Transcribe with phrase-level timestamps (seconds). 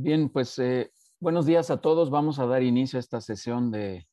[0.00, 2.08] Bien, pues eh, buenos días a todos.
[2.08, 4.06] Vamos a dar inicio a esta sesión de,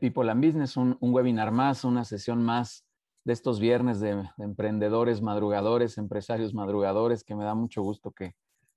[0.00, 2.84] People and Business, un, webinar más, una sesión más
[3.22, 8.34] de estos viernes de, emprendedores madrugadores, empresarios madrugadores, que me da mucho gusto que,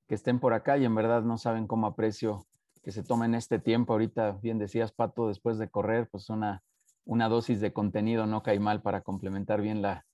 [0.09, 2.45] estén por acá y en verdad no saben cómo aprecio
[2.83, 3.93] que se tomen este tiempo.
[3.93, 6.61] Ahorita, bien decías, Pato, después de correr, pues una,
[7.03, 10.05] una dosis de contenido no cae mal para complementar bien la,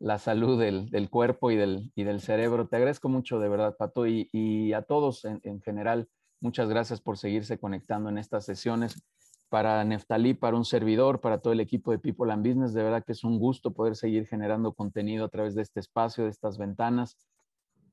[0.00, 2.68] la salud del, cuerpo y del, y del, cerebro.
[2.68, 6.08] Te agradezco mucho, de verdad, Pato, y, a todos en, general,
[6.40, 9.02] muchas gracias por seguirse conectando en estas sesiones.
[9.48, 13.02] Para Neftalí, para un servidor, para todo el equipo de People and Business, de verdad
[13.02, 16.58] que es un gusto poder seguir generando contenido a través de este espacio, de estas
[16.58, 17.16] ventanas.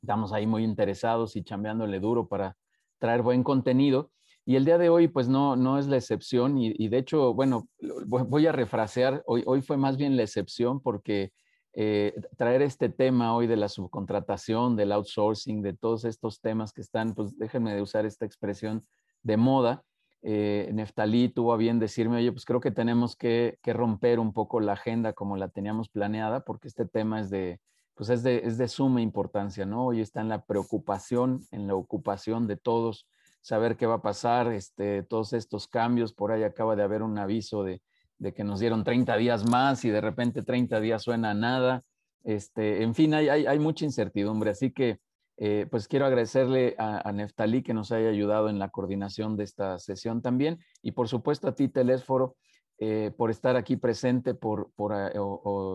[0.01, 2.57] Estamos ahí muy interesados y chambeándole duro para
[2.99, 4.11] traer buen contenido.
[4.45, 6.57] Y el día de hoy, pues no, no es la excepción.
[6.57, 7.67] Y, de hecho, bueno,
[8.05, 9.23] voy a refrasear.
[9.25, 11.31] Hoy, hoy fue más bien la excepción porque
[11.77, 16.79] eh, traer este tema hoy de la subcontratación, del outsourcing, de todos estos temas que
[16.79, 18.87] están, pues déjenme de usar esta expresión
[19.23, 19.83] de moda.
[20.21, 24.61] Eh, Neftalí tuvo a bien decirme, oye, pues creo que tenemos que, romper un poco
[24.61, 27.59] la agenda como la teníamos planeada, porque este tema es de,
[27.93, 29.87] pues es de, es de suma importancia, ¿no?
[29.87, 33.05] Hoy está en la preocupación, en la ocupación de todos,
[33.41, 37.17] saber qué va a pasar, este, todos estos cambios, por ahí acaba de haber un
[37.17, 37.81] aviso de,
[38.17, 41.83] de que nos dieron 30 días más y de repente 30 días suena a nada.
[42.23, 44.99] Este, en fin, hay, hay, mucha incertidumbre, así que
[45.37, 49.77] eh, pues quiero agradecerle a, Neftalí que nos haya ayudado en la coordinación de esta
[49.79, 52.37] sesión también y por supuesto a ti, Telésforo,
[52.79, 55.11] eh, por estar aquí presente, por, por eh,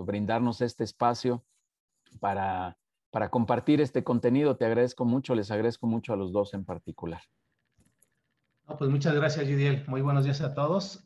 [0.05, 1.45] brindarnos este espacio
[2.21, 2.77] para,
[3.11, 4.57] para compartir este contenido.
[4.57, 7.23] Te agradezco mucho, les agradezco mucho a los dos en particular.
[8.79, 9.85] pues muchas gracias, Judiel.
[9.87, 11.05] Muy buenos días a todos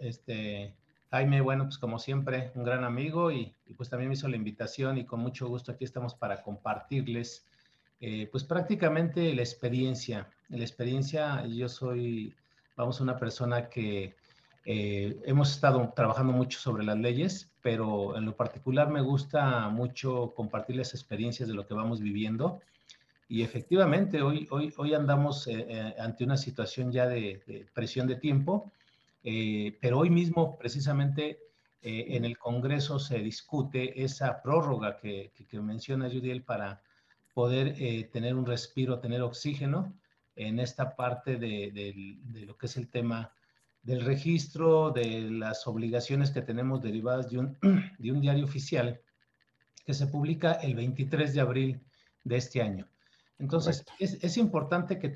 [0.00, 0.74] este,
[1.14, 4.98] Jaime, bueno, pues como siempre, un gran amigo y, pues también me hizo la invitación
[4.98, 7.46] y con mucho gusto aquí estamos para compartirles
[8.00, 10.28] eh, pues prácticamente la experiencia.
[10.48, 12.34] La experiencia, yo soy,
[12.76, 14.16] vamos, una persona que
[14.64, 20.34] eh, hemos estado trabajando mucho sobre las leyes, pero en lo particular me gusta mucho
[20.34, 22.60] compartir las experiencias de lo que vamos viviendo.
[23.28, 28.72] Y efectivamente, hoy, hoy, hoy andamos eh, ante una situación ya de presión de tiempo
[29.24, 31.40] eh, pero hoy mismo, precisamente,
[31.80, 36.82] eh, en el Congreso se discute esa prórroga que, menciona Judiel para
[37.32, 39.94] poder eh, tener un respiro, tener oxígeno
[40.36, 43.32] en esta parte de, lo que es el tema
[43.82, 47.58] del registro, de las obligaciones que tenemos derivadas de un,
[47.98, 49.00] de un diario oficial
[49.86, 51.80] que se publica el 23 de abril
[52.24, 52.88] de este año.
[53.38, 55.12] Entonces, es, importante que,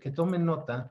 [0.00, 0.90] que tomen nota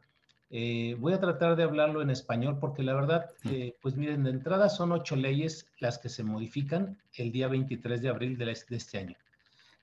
[0.49, 4.29] eh, voy a tratar de hablarlo en español porque la verdad, eh, pues miren, de
[4.29, 8.97] entrada son ocho leyes las que se modifican el día 23 de abril de, este
[8.97, 9.17] año.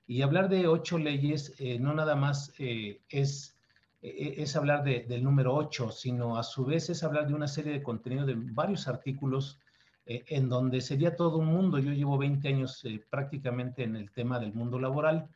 [0.07, 3.55] Y hablar de ocho leyes eh, no nada más es,
[4.01, 7.83] es hablar del número ocho, sino a su vez es hablar de una serie de
[7.83, 9.59] contenido de varios artículos
[10.07, 11.79] en donde sería todo un mundo.
[11.79, 15.27] Yo llevo 20 años prácticamente en el tema del mundo laboral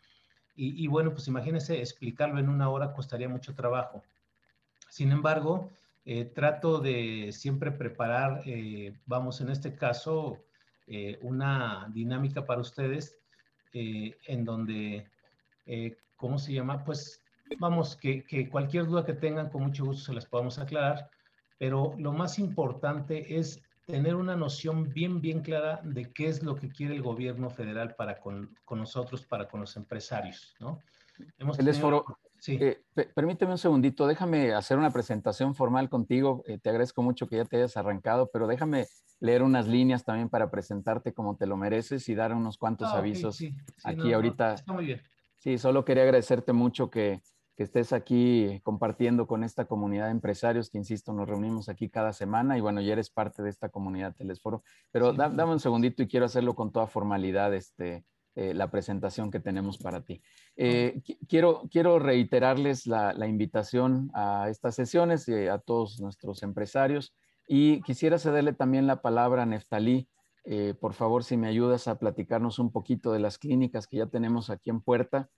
[0.55, 4.03] y, y bueno, pues imagínense explicarlo en una hora costaría mucho trabajo.
[4.89, 5.69] Sin embargo,
[6.05, 10.39] eh, trato de siempre preparar, eh, vamos, en este caso,
[10.87, 13.15] eh, una dinámica para ustedes
[13.71, 15.07] en donde,
[16.15, 16.83] ¿cómo se llama?
[16.83, 17.21] Pues
[17.59, 21.07] vamos, que, que, cualquier duda que tengan, con mucho gusto se las podamos aclarar,
[21.59, 26.55] pero lo más importante es tener una noción bien, bien clara de qué es lo
[26.55, 30.81] que quiere el gobierno federal para con, con nosotros, para con los empresarios, ¿no?
[31.37, 32.03] Hemos tenido...
[32.39, 32.57] Sí.
[32.59, 32.81] Eh,
[33.13, 36.43] permíteme un segundito, déjame hacer una presentación formal contigo.
[36.47, 38.87] Eh, te agradezco mucho que ya te hayas arrancado, pero déjame
[39.19, 42.99] leer unas líneas también para presentarte como te lo mereces y dar unos cuantos ah,
[42.99, 43.39] avisos
[43.83, 44.53] aquí ahorita.
[44.53, 45.01] está muy bien.
[45.37, 47.21] Sí, solo quería agradecerte mucho que,
[47.57, 52.57] estés aquí compartiendo con esta comunidad de empresarios que, insisto, nos reunimos aquí cada semana
[52.57, 54.63] y bueno, ya eres parte de esta comunidad Telesforo.
[54.91, 58.05] Pero dame un segundito y quiero hacerlo con toda formalidad, este,
[58.39, 60.21] eh, la presentación que tenemos para ti.
[60.55, 67.13] Eh, quiero, quiero reiterarles la, invitación a estas sesiones y a todos nuestros empresarios
[67.49, 70.07] y quisiera cederle también la palabra a Neftalí.
[70.45, 74.05] Eh, por favor, si me ayudas a platicarnos un poquito de las clínicas que ya
[74.05, 75.29] tenemos aquí en Puerta,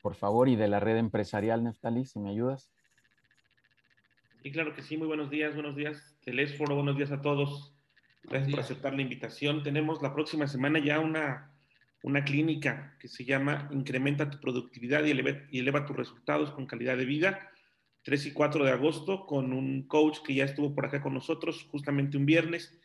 [0.00, 2.70] por favor, y de la red empresarial, Neftalí, si me ayudas.
[4.44, 7.74] Y claro que sí, muy buenos días, buenos días, Telésforo, buenos días a todos.
[8.22, 9.64] Gracias por aceptar la invitación.
[9.64, 11.51] Tenemos la próxima semana ya una
[12.02, 17.04] una clínica que se llama Incrementa tu productividad y eleva, tus resultados con calidad de
[17.04, 17.48] vida.
[18.02, 21.68] 3 y 4 de agosto con un coach que ya estuvo por acá con nosotros
[21.70, 22.76] justamente un viernes,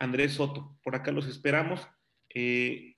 [0.00, 0.76] Andrés Soto.
[0.82, 1.86] Por acá los esperamos.
[2.34, 2.96] Eh,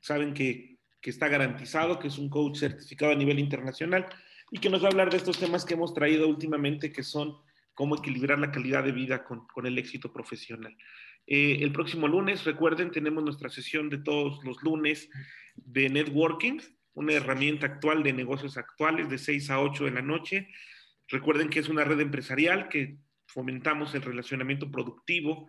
[0.00, 4.06] saben que, está garantizado, que es un coach certificado a nivel internacional
[4.52, 7.38] y que nos va a hablar de estos temas que hemos traído últimamente, que son
[7.74, 10.76] cómo equilibrar la calidad de vida con, con el éxito profesional.
[11.26, 15.08] Eh, el próximo lunes, recuerden, tenemos nuestra sesión de todos los lunes
[15.56, 16.58] de networking,
[16.94, 20.48] una herramienta actual de negocios actuales de 6 a 8 de la noche.
[21.08, 25.48] Recuerden que es una red empresarial que fomentamos el relacionamiento productivo.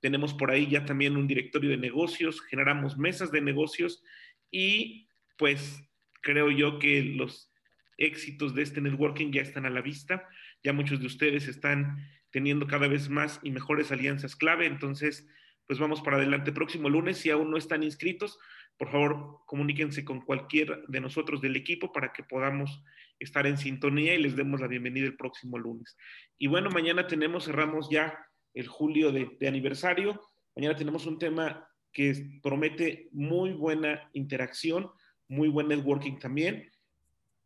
[0.00, 4.04] Tenemos por ahí ya también un directorio de negocios, generamos mesas de negocios
[4.50, 5.82] y pues
[6.22, 7.52] creo yo que los
[7.98, 10.28] éxitos de este networking ya están a la vista.
[10.62, 11.98] Ya muchos de ustedes están
[12.36, 14.66] teniendo cada vez más y mejores alianzas clave.
[14.66, 15.26] Entonces,
[15.66, 16.52] pues vamos para adelante.
[16.52, 18.38] Próximo lunes, si aún no están inscritos,
[18.76, 22.84] por favor, comuníquense con cualquier de nosotros del equipo para que podamos
[23.18, 25.96] estar en sintonía y les demos la bienvenida el próximo lunes.
[26.36, 28.14] Y bueno, mañana tenemos, cerramos ya
[28.52, 30.20] el julio de, de aniversario.
[30.54, 34.90] Mañana tenemos un tema que promete muy buena interacción,
[35.26, 36.70] muy buen networking también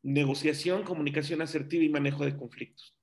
[0.03, 2.97] negociación, comunicación asertiva y manejo de conflictos.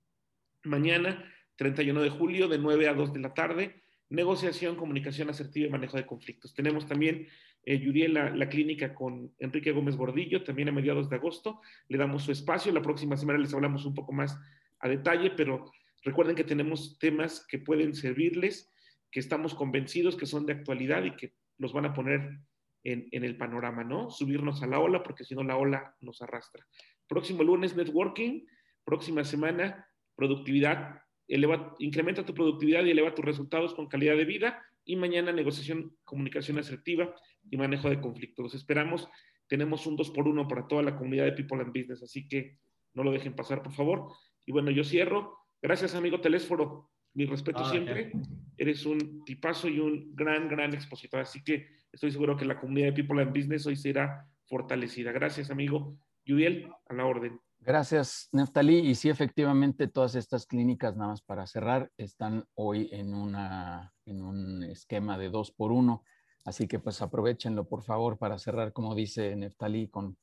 [0.63, 1.23] Mañana,
[1.57, 5.97] 31 de julio, de 9 a 2 de la tarde, negociación, comunicación asertiva y manejo
[5.97, 6.53] de conflictos.
[6.53, 7.27] Tenemos también,
[7.63, 11.61] eh, Yuriel, la, clínica con Enrique Gómez Gordillo, también a mediados de agosto.
[11.89, 12.71] Le damos su espacio.
[12.71, 14.39] La próxima semana les hablamos un poco más
[14.79, 15.71] a detalle, pero
[16.03, 18.71] recuerden que tenemos temas que pueden servirles,
[19.11, 22.39] que estamos convencidos que son de actualidad y que los van a poner
[22.83, 24.09] en, el panorama, ¿no?
[24.09, 26.65] Subirnos a la ola, porque si no la ola nos arrastra.
[27.07, 28.45] Próximo lunes, networking.
[28.85, 31.01] Próxima semana, productividad.
[31.27, 34.63] Eleva, incrementa tu productividad y eleva tus resultados con calidad de vida.
[34.85, 37.13] Y mañana, negociación, comunicación asertiva
[37.49, 38.43] y manejo de conflictos.
[38.43, 39.07] Los esperamos.
[39.47, 42.57] Tenemos un 2 por 1 para toda la comunidad de People and Business, así que
[42.93, 44.11] no lo dejen pasar, por favor.
[44.45, 45.37] Y bueno, yo cierro.
[45.61, 46.89] Gracias, amigo Telésforo.
[47.13, 48.11] Mi respeto ah, siempre.
[48.57, 51.19] Eres un tipazo y un gran, gran expositor.
[51.21, 55.11] Así que Estoy seguro que la comunidad de People and Business hoy será fortalecida.
[55.11, 55.97] Gracias, amigo.
[56.25, 57.39] Yudiel, a la orden.
[57.67, 58.77] Gracias, Neftalí.
[58.77, 64.21] Y sí, efectivamente, todas estas clínicas, nada más para cerrar, están hoy en, una, en
[64.23, 66.01] un esquema de dos por uno.
[66.45, 70.17] Así que pues aprovechenlo, por favor, para cerrar, como dice Neftalí, con,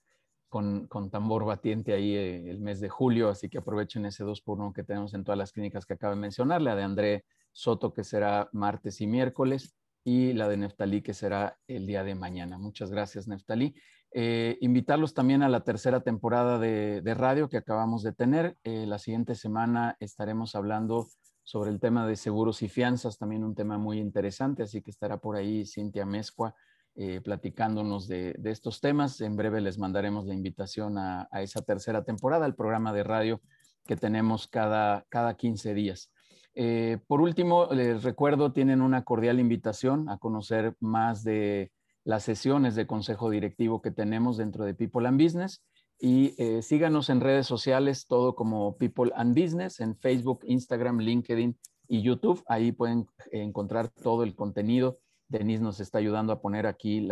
[0.49, 3.29] con, con, tambor batiente ahí eh, el mes de julio.
[3.29, 6.15] Así que aprovechen ese dos por uno que tenemos en todas las clínicas que acabo
[6.15, 11.03] de mencionar, la de André Soto, que será martes y miércoles, y la de Neftalí,
[11.03, 12.57] que será el día de mañana.
[12.57, 13.75] Muchas gracias, Neftalí.
[14.17, 18.57] Eh, invitarlos también a la tercera temporada de, radio que acabamos de tener.
[18.63, 21.09] Eh, la siguiente semana estaremos hablando
[21.43, 25.19] sobre el tema de seguros y fianzas, también un tema muy interesante, así que estará
[25.19, 26.55] por ahí Cintia Mezcua
[26.95, 29.21] eh, platicándonos de, estos temas.
[29.21, 33.41] En breve les mandaremos la invitación a, esa tercera temporada, el programa de radio
[33.85, 36.13] que tenemos cada, cada 15 días.
[36.55, 41.73] Eh, por último, les recuerdo, tienen una cordial invitación a conocer más de
[42.05, 45.63] las sesiones de consejo directivo que tenemos dentro de People and Business.
[45.99, 51.59] Y eh, síganos en redes sociales, todo como People and Business, en Facebook, Instagram, LinkedIn
[51.89, 52.43] y YouTube.
[52.47, 54.99] Ahí pueden encontrar todo el contenido.
[55.29, 57.09] Denise nos está ayudando a poner aquí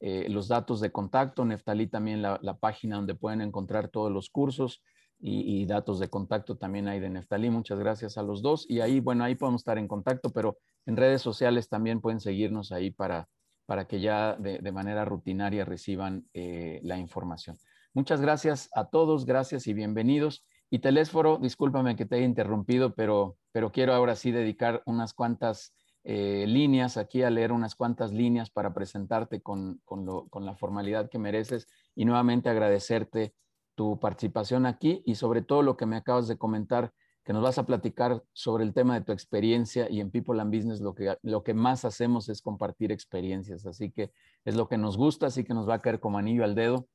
[0.00, 1.44] eh, los datos de contacto.
[1.44, 4.82] Neftalí también la, la página donde pueden encontrar todos los cursos
[5.24, 7.48] y, datos de contacto también hay de Neftalí.
[7.48, 8.66] Muchas gracias a los dos.
[8.68, 12.72] Y ahí, bueno, ahí podemos estar en contacto, pero en redes sociales también pueden seguirnos
[12.72, 13.28] ahí para,
[13.66, 17.58] para que ya de, manera rutinaria reciban eh, la información.
[17.94, 20.44] Muchas gracias a todos, gracias y bienvenidos.
[20.70, 25.74] Y Telésforo, discúlpame que te haya interrumpido, pero, pero quiero ahora sí dedicar unas cuantas
[26.04, 31.08] eh, líneas aquí a leer unas cuantas líneas para presentarte con, con, con la formalidad
[31.08, 33.34] que mereces y nuevamente agradecerte
[33.74, 36.92] tu participación aquí y sobre todo lo que me acabas de comentar,
[37.24, 40.54] que nos vas a platicar sobre el tema de tu experiencia y en People and
[40.54, 44.12] Business lo que, lo que más hacemos es compartir experiencias, así que
[44.44, 46.88] es lo que nos gusta, así que nos va a caer como anillo al dedo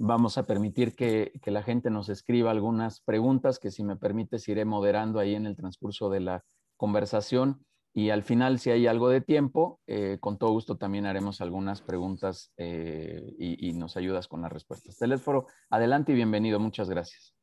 [0.01, 4.65] Vamos a permitir que, la gente nos escriba algunas preguntas que si me permites iré
[4.65, 6.45] moderando ahí en el transcurso de la
[6.77, 7.67] conversación.
[7.93, 11.83] Y al final, si hay algo de tiempo, eh, con todo gusto también haremos algunas
[11.83, 14.97] preguntas eh, y, nos ayudas con las respuestas.
[14.99, 16.61] Telésforo, adelante y bienvenido.
[16.61, 17.35] Muchas gracias.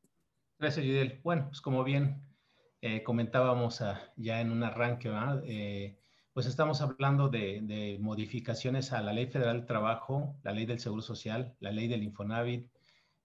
[0.57, 1.19] Gracias, Yudel.
[1.25, 2.21] Bueno, pues como bien
[2.79, 5.09] eh, comentábamos ah, ya en un arranque,
[6.35, 11.01] pues estamos hablando de, modificaciones a la Ley Federal del Trabajo, la Ley del Seguro
[11.01, 12.69] Social, la Ley del Infonavit,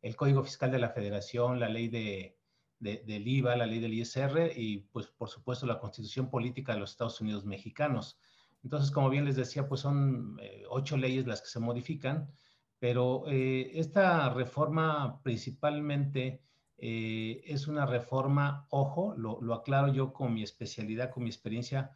[0.00, 2.38] el Código Fiscal de la Federación, la Ley de,
[2.78, 6.92] del IVA, la Ley del ISR y, pues, por supuesto, la Constitución Política de los
[6.92, 8.16] Estados Unidos Mexicanos.
[8.62, 12.30] Entonces, como bien les decía, pues son eh, ocho leyes las que se modifican,
[12.78, 16.44] pero eh, esta reforma principalmente
[16.78, 21.90] eh, es una reforma, ojo, lo, lo aclaro yo con mi especialidad, con mi experiencia,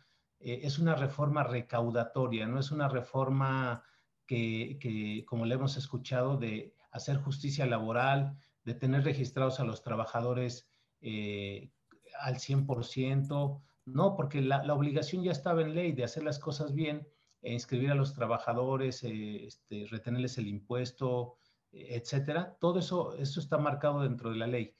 [0.44, 3.82] eh, es una reforma recaudatoria, no es una reforma
[4.26, 10.68] que, como le hemos escuchado, de hacer justicia laboral, de tener registrados a los trabajadores
[11.00, 11.70] eh,
[12.20, 17.08] al 100%, no, porque la, obligación ya estaba en ley de hacer las cosas bien,
[17.40, 21.36] e inscribir a los trabajadores, eh, este, retenerles el impuesto,
[21.72, 22.56] etcétera.
[22.60, 24.74] Todo eso, eso está marcado dentro de la ley.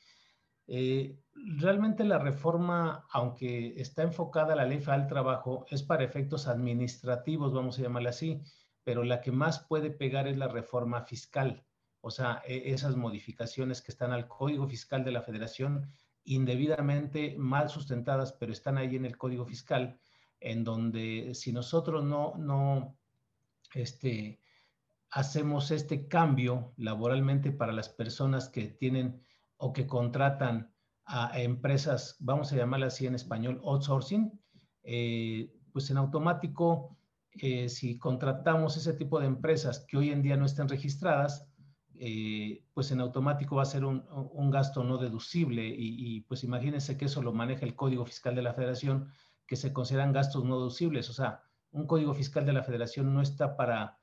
[0.67, 6.47] Eh, realmente la reforma, aunque está enfocada a la ley del trabajo, es para efectos
[6.47, 8.41] administrativos, vamos a llamarla así,
[8.83, 11.65] pero la que más puede pegar es la reforma fiscal,
[12.01, 15.91] o sea, e, esas modificaciones que están al Código Fiscal de la Federación,
[16.25, 19.99] indebidamente mal sustentadas, pero están ahí en el Código Fiscal,
[20.41, 22.97] en donde si nosotros no, no,
[23.75, 24.41] este,
[25.11, 29.23] hacemos este cambio laboralmente para las personas que tienen
[29.57, 30.75] o que contratan
[31.07, 34.33] a empresas, vamos a llamarlas así en español, outsourcing,
[34.83, 36.97] eh, pues en automático,
[37.33, 41.49] eh, si contratamos ese tipo de empresas que hoy en día no estén registradas,
[41.97, 44.05] eh, pues en automático va a ser un,
[44.51, 48.55] gasto no deducible y, pues imagínense que eso lo maneja el Código Fiscal de la
[48.55, 49.09] Federación,
[49.47, 51.11] que se consideran gastos no deducibles.
[51.11, 53.99] O sea, un Código Fiscal de la Federación no está para,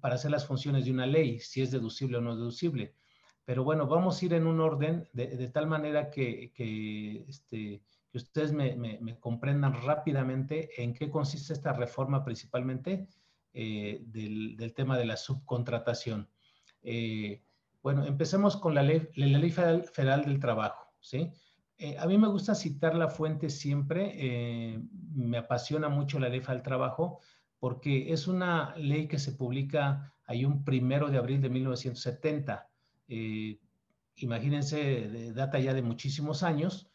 [0.00, 2.94] para hacer las funciones de una ley, si es deducible o no deducible.
[3.44, 6.52] Pero bueno, vamos a ir en un orden de, tal manera que,
[7.28, 7.82] este,
[8.14, 13.08] ustedes me, comprendan rápidamente en qué consiste esta reforma principalmente
[13.52, 16.28] eh, del, tema de la subcontratación.
[16.82, 17.42] Eh,
[17.82, 21.32] bueno, empecemos con la ley, la ley federal, del trabajo, ¿sí?
[21.78, 24.78] Eh, a mí me gusta citar la fuente siempre,
[25.14, 27.18] me apasiona mucho la ley federal del trabajo
[27.58, 32.71] porque es una ley que se publica ahí un primero de abril de 1970
[33.14, 33.60] eh,
[34.16, 36.88] imagínense, data ya de muchísimos años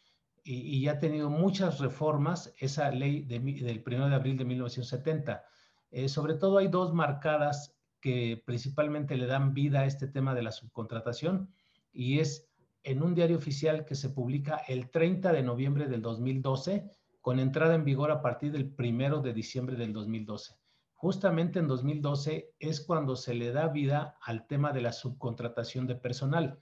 [0.44, 5.44] y, ya ha tenido muchas reformas esa ley del 1 de abril de 1970.
[5.92, 10.42] Eh, sobre todo hay dos marcadas que principalmente le dan vida a este tema de
[10.42, 11.52] la subcontratación
[11.94, 12.50] y es
[12.84, 16.90] en un diario oficial que se publica el 30 de noviembre del 2012
[17.22, 20.56] con entrada en vigor a partir del 1 de diciembre del 2012
[20.98, 25.96] justamente en 2012 es cuando se le da vida al tema de la subcontratación de
[25.96, 26.60] personal.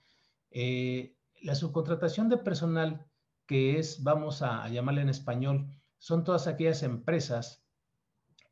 [0.52, 3.06] Eh, la subcontratación de personal,
[3.46, 7.66] que es, vamos a, llamarle en español, son todas aquellas empresas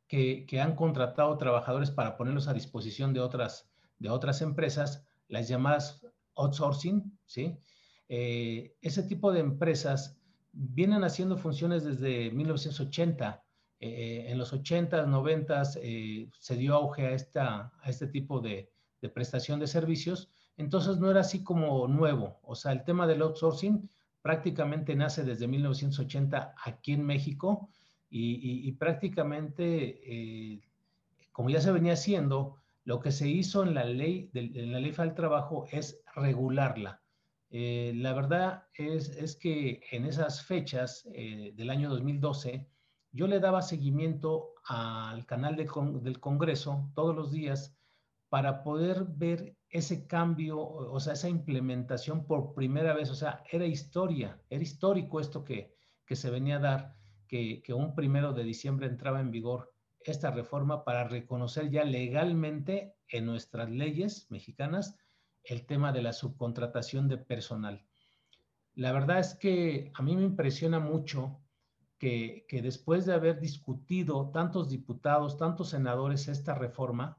[0.08, 6.06] que, han contratado trabajadores para ponerlos a disposición de otras, de otras empresas, las llamadas
[6.36, 7.58] outsourcing, ¿sí?
[8.08, 10.18] Eh, ese tipo de empresas
[10.52, 13.43] vienen haciendo funciones desde 1980
[13.86, 18.70] eh, en los 80s, 90s eh, se dio auge a, este tipo de,
[19.12, 22.38] prestación de servicios, entonces no era así como nuevo.
[22.44, 23.90] O sea, el tema del outsourcing
[24.22, 27.68] prácticamente nace desde 1980 aquí en México
[28.08, 30.62] y, prácticamente, eh,
[31.30, 34.92] como ya se venía haciendo, lo que se hizo en la ley, en la ley
[34.92, 37.02] del trabajo es regularla.
[37.50, 42.66] la verdad es, que en esas fechas del año 2012,
[43.14, 47.78] yo le daba seguimiento al canal del Congreso todos los días
[48.28, 53.10] para poder ver ese cambio, o sea, esa implementación por primera vez.
[53.10, 56.96] O sea, era historia, era histórico esto que, que se venía a dar,
[57.28, 62.96] que, que un primero de diciembre entraba en vigor esta reforma para reconocer ya legalmente
[63.08, 64.98] en nuestras leyes mexicanas
[65.44, 67.86] el tema de la subcontratación de personal.
[68.74, 71.43] La verdad es que a mí me impresiona mucho
[71.98, 77.18] que, después de haber discutido tantos diputados, tantos senadores esta reforma,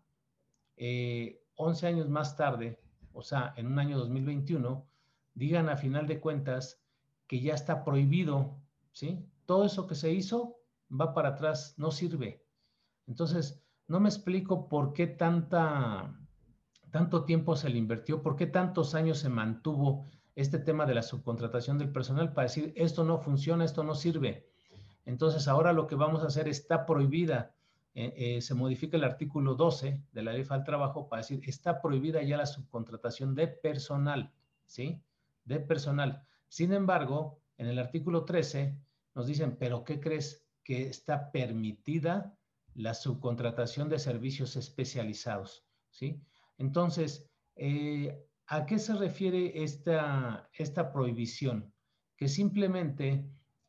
[0.77, 2.79] 11 eh, años más tarde,
[3.13, 4.87] o sea, en un año 2021,
[5.33, 6.81] digan a final de cuentas
[7.27, 9.25] que ya está prohibido, ¿sí?
[9.45, 10.57] todo eso que se hizo
[10.89, 12.45] va para atrás, no sirve.
[13.07, 16.19] Entonces, no me explico por qué tanta,
[16.91, 20.05] tanto tiempo se le invirtió, por qué tantos años se mantuvo
[20.35, 24.54] este tema de la subcontratación del personal para decir, esto no funciona, esto no sirve.
[25.05, 27.55] Entonces, ahora lo que vamos a hacer está prohibida.
[27.93, 31.81] Eh, eh, se modifica el artículo 12 de la ley del trabajo para decir, está
[31.81, 34.33] prohibida ya la subcontratación de personal,
[34.65, 35.01] ¿sí?
[35.45, 36.27] De personal.
[36.49, 38.77] Sin embargo, en el artículo 13
[39.13, 40.45] nos dicen, pero ¿qué crees?
[40.63, 42.37] Que está permitida
[42.73, 46.21] la subcontratación de servicios especializados, ¿sí?
[46.57, 51.73] Entonces, eh, ¿a qué se refiere esta, esta prohibición?
[52.17, 53.25] Que simplemente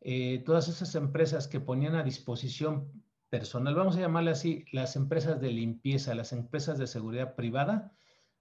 [0.09, 5.41] eh, todas esas empresas que ponían a disposición personal, vamos a llamarle así, las empresas
[5.41, 7.93] de limpieza, las empresas de seguridad privada,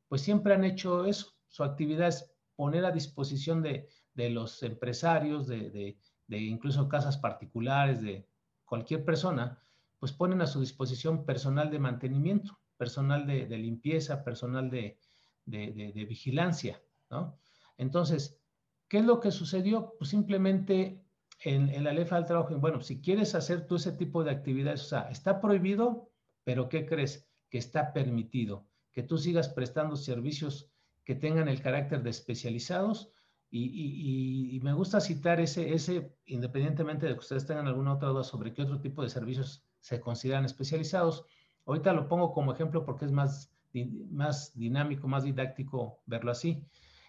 [0.07, 1.33] pues siempre han hecho eso.
[1.47, 8.27] Su actividad es poner a disposición de, los empresarios, de, incluso casas particulares, de
[8.63, 9.59] cualquier persona,
[9.97, 14.99] pues ponen a su disposición personal de mantenimiento, personal de, limpieza, personal de,
[15.47, 16.79] vigilancia,
[17.09, 17.39] ¿no?
[17.75, 18.39] Entonces,
[18.87, 19.95] ¿qué es lo que sucedió?
[19.97, 21.04] Pues simplemente
[21.39, 24.85] en, la ley del trabajo, bueno, si quieres hacer tú ese tipo de actividades, o
[24.85, 26.11] sea, está prohibido,
[26.43, 27.27] pero ¿qué crees?
[27.49, 30.71] Que está permitido, que tú sigas prestando servicios
[31.03, 33.11] que tengan el carácter de especializados.
[33.51, 38.53] Y, me gusta citar ese, ese, independientemente de que ustedes tengan alguna otra duda sobre
[38.53, 41.25] qué otro tipo de servicios se consideran especializados.
[41.65, 43.55] Ahorita lo pongo como ejemplo porque es más,
[44.09, 46.65] más dinámico, más didáctico verlo así.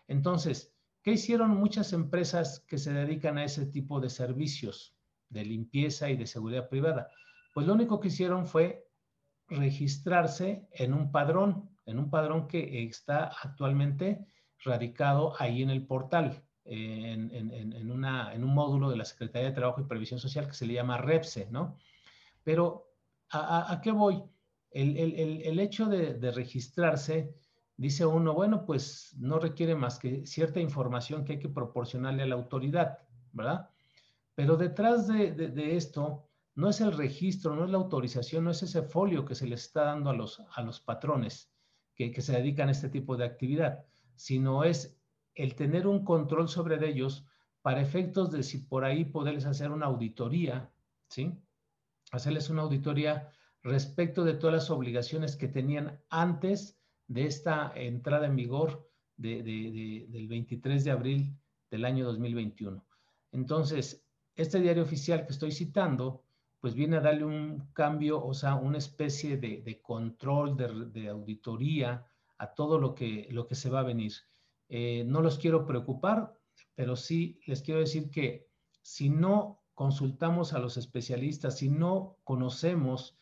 [0.07, 0.76] Entonces,
[1.07, 4.97] ¿Qué hicieron muchas empresas que se dedican a ese tipo de servicios
[5.29, 7.13] de limpieza y de seguridad privada?
[7.55, 8.89] Pues lo único que hicieron fue
[9.47, 14.27] registrarse en un padrón, en un padrón que está actualmente
[14.65, 20.19] radicado ahí en el portal, en, un módulo de la Secretaría de Trabajo y Previsión
[20.19, 21.79] Social que se le llama REPSE, ¿no?
[22.43, 22.91] Pero,
[23.31, 24.25] ¿a, qué voy?
[24.73, 27.33] El, hecho de registrarse
[27.77, 32.27] dice uno, bueno, pues no requiere más que cierta información que hay que proporcionarle a
[32.27, 32.99] la autoridad,
[33.33, 33.71] ¿verdad?
[34.35, 38.83] Pero detrás de, esto no es el registro, no es la autorización, no es ese
[38.83, 41.53] folio que se les está dando a los, a los patrones
[41.95, 43.85] que, que se dedican a este tipo de actividad,
[44.15, 44.99] sino es
[45.35, 47.27] el tener un control sobre ellos
[47.63, 50.71] para efectos de si por ahí poderles hacer una auditoría,
[51.09, 51.39] ¿sí?
[52.13, 56.76] Hacerles una auditoría respecto de todas las obligaciones que tenían antes
[57.09, 61.37] de esta entrada en vigor del 23 de abril
[61.71, 62.85] del año 2021.
[63.33, 66.25] Entonces, este diario oficial que estoy citando,
[66.61, 72.05] pues viene a darle un cambio, o sea, una especie de, control, de, auditoría
[72.39, 74.13] a todo lo que, lo que se va a venir.
[74.69, 76.39] Eh, no los quiero preocupar,
[76.75, 78.49] pero sí les quiero decir que
[78.83, 83.17] si no consultamos a los especialistas, si no conocemos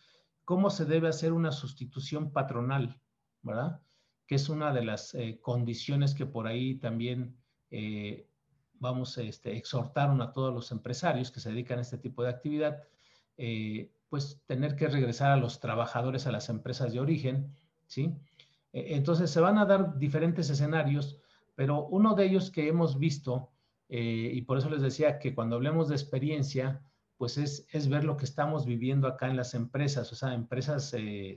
[0.44, 3.00] cómo se debe hacer una sustitución patronal
[3.44, 3.80] ¿verdad?
[4.26, 7.36] Que es una de las eh, condiciones que por ahí también
[7.70, 8.26] eh,
[8.74, 12.82] vamos, este, exhortaron a todos los empresarios que se dedican a este tipo de actividad,
[13.36, 17.54] eh, pues tener que regresar a los trabajadores a las empresas de origen,
[17.86, 18.14] ¿sí?
[18.72, 21.20] E, entonces se van a dar diferentes escenarios,
[21.54, 23.50] pero uno de ellos que hemos visto,
[23.86, 26.82] y por eso les decía que cuando hablemos de experiencia,
[27.16, 30.96] pues es, es, ver lo que estamos viviendo acá en las empresas, o sea, empresas,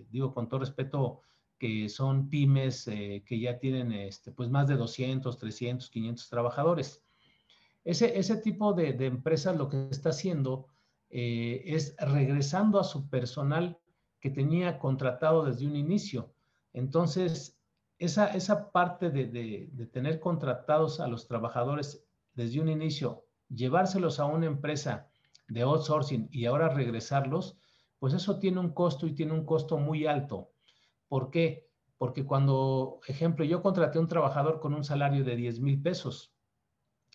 [0.10, 1.22] digo con todo respeto,
[1.58, 7.04] que son pymes eh, que ya tienen este, pues más de 200, 300, 500 trabajadores.
[7.84, 10.68] Ese, ese tipo de, de empresas lo que está haciendo
[11.10, 13.80] eh, es regresando a su personal
[14.20, 16.34] que tenía contratado desde un inicio.
[16.74, 17.58] Entonces,
[17.98, 24.20] esa, esa parte de, de, de tener contratados a los trabajadores desde un inicio, llevárselos
[24.20, 25.08] a una empresa
[25.48, 27.58] de outsourcing y ahora regresarlos,
[28.00, 30.52] pues eso tiene un costo y tiene un costo muy alto.
[31.08, 31.68] ¿Por qué?
[31.98, 36.34] Porque cuando, ejemplo, yo contraté a un trabajador con un salario de 10 mil pesos,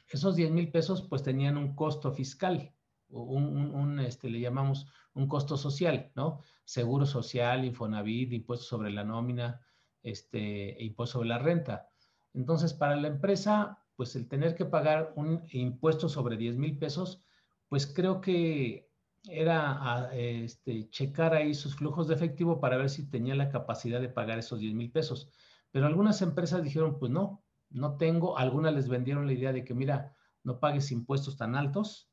[0.08, 2.74] esos 10 mil pesos pues tenían un costo fiscal,
[3.08, 6.40] un, este, le llamamos un costo social, ¿no?
[6.64, 9.60] Seguro social, Infonavit, impuestos sobre la nómina,
[10.02, 11.88] este, e impuesto sobre la renta.
[12.34, 17.22] Entonces, para la empresa, pues el tener que pagar un impuesto sobre 10 mil pesos,
[17.68, 18.91] pues creo que
[19.24, 24.08] era este, checar ahí sus flujos de efectivo para ver si tenía la capacidad de
[24.08, 25.30] pagar esos 10 mil pesos.
[25.70, 28.36] Pero algunas empresas dijeron, pues no, no tengo.
[28.38, 32.10] Algunas les vendieron la idea de que, mira, no pagues impuestos tan altos,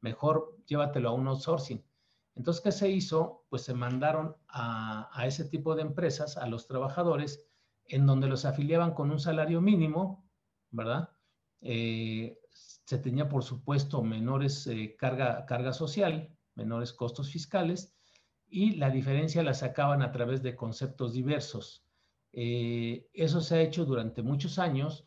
[0.00, 1.84] mejor llévatelo a un outsourcing.
[2.34, 3.46] Entonces, ¿qué se hizo?
[3.48, 7.46] Pues se mandaron a, a ese tipo de empresas, a los trabajadores,
[7.86, 10.30] en donde los afiliaban con un salario mínimo,
[10.70, 11.10] ¿verdad?
[11.62, 17.92] eh, se tenía, por supuesto, menores eh, carga, carga social, menores costos fiscales,
[18.48, 21.84] y la diferencia la sacaban a través de conceptos diversos.
[22.32, 25.04] Eh, eso se ha hecho durante muchos años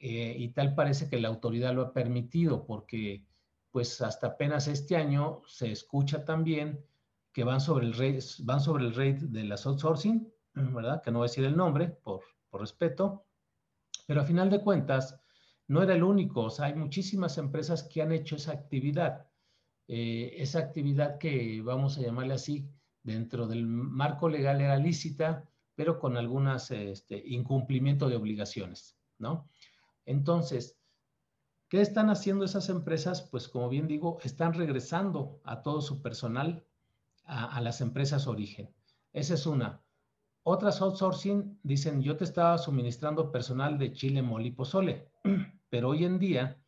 [0.00, 3.24] y tal parece que la autoridad lo ha permitido porque
[3.70, 6.84] pues hasta apenas este año se escucha también
[7.32, 11.02] que van sobre el rate, van sobre el rate de las outsourcing, ¿verdad?
[11.02, 13.26] Que no voy a decir el nombre por, por respeto,
[14.06, 15.20] pero a final de cuentas,
[15.68, 19.27] no era el único, o sea, hay muchísimas empresas que han hecho esa actividad,
[19.88, 22.68] eh, esa actividad que vamos a llamarle así,
[23.02, 29.48] dentro del marco legal era lícita, pero con algunas este, incumplimiento de obligaciones, ¿no?
[30.04, 30.78] Entonces,
[31.68, 33.22] ¿qué están haciendo esas empresas?
[33.22, 36.64] Pues como bien digo, están regresando a todo su personal
[37.24, 38.70] a, a las empresas origen.
[39.12, 39.80] Esa es una.
[40.42, 45.08] Otras outsourcing dicen, yo te estaba suministrando personal de Chile, Moli, Pozole,
[45.70, 46.58] pero hoy en día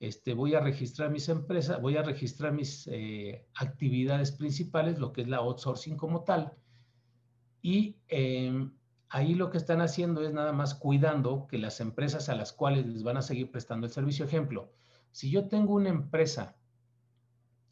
[0.00, 5.20] este, voy a registrar mis empresas, voy a registrar mis eh, actividades principales, lo que
[5.20, 6.54] es la outsourcing como tal,
[7.60, 8.72] y em,
[9.10, 12.86] ahí lo que están haciendo es nada más cuidando que las empresas a las cuales
[12.86, 14.24] les van a seguir prestando el servicio.
[14.24, 14.72] Ejemplo,
[15.12, 16.56] si yo tengo una empresa,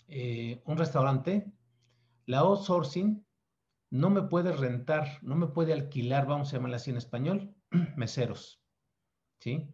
[0.09, 1.51] eh, un restaurante,
[2.27, 3.25] la outsourcing
[3.91, 7.55] no me puede rentar, no me puede alquilar, vamos a llamarla así en español,
[7.97, 8.61] meseros.
[9.41, 9.67] ¿Sí?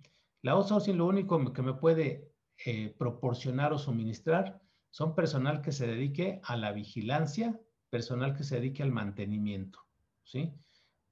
[0.43, 2.34] La outsourcing lo único que me puede
[2.65, 7.59] eh, proporcionar o suministrar son personal que se dedique a la vigilancia,
[7.91, 9.81] personal que se dedique al mantenimiento.
[10.23, 10.55] ¿Sí?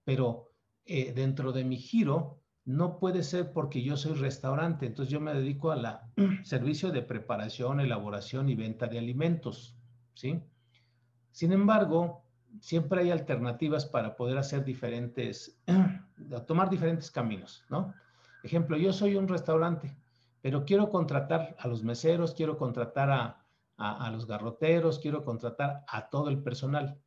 [0.05, 0.53] Pero
[0.85, 5.35] eh, dentro de mi giro no puede ser porque yo soy restaurante, entonces yo me
[5.35, 6.11] dedico a la
[6.45, 9.77] servicio de preparación, elaboración y venta de alimentos.
[10.15, 10.41] ¿Sí?
[11.33, 12.25] Sin embargo,
[12.61, 15.61] siempre hay alternativas para poder hacer diferentes,
[16.47, 17.95] tomar diferentes caminos, ¿no?
[18.43, 19.97] Ejemplo, yo soy un restaurante,
[20.43, 23.39] pero quiero contratar a los meseros, quiero contratar a,
[24.13, 27.01] los garroteros, quiero contratar a todo el personal.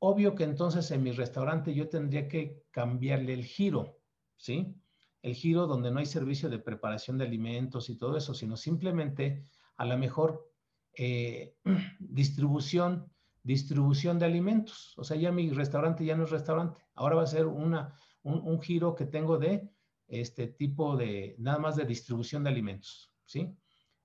[0.00, 3.96] Obvio que entonces en mi restaurante yo tendría que cambiarle el giro,
[4.36, 4.74] ¿sí?
[5.22, 9.44] El giro donde no hay servicio de preparación de alimentos y todo eso, sino simplemente
[9.76, 10.50] a la mejor
[10.94, 11.56] eh,
[12.00, 13.10] distribución
[13.44, 14.94] distribución de alimentos.
[14.96, 16.80] O sea, ya mi restaurante ya no es restaurante.
[16.94, 19.70] Ahora va a ser una, un, giro que tengo de
[20.08, 23.56] este tipo de, nada más de distribución de alimentos, ¿sí?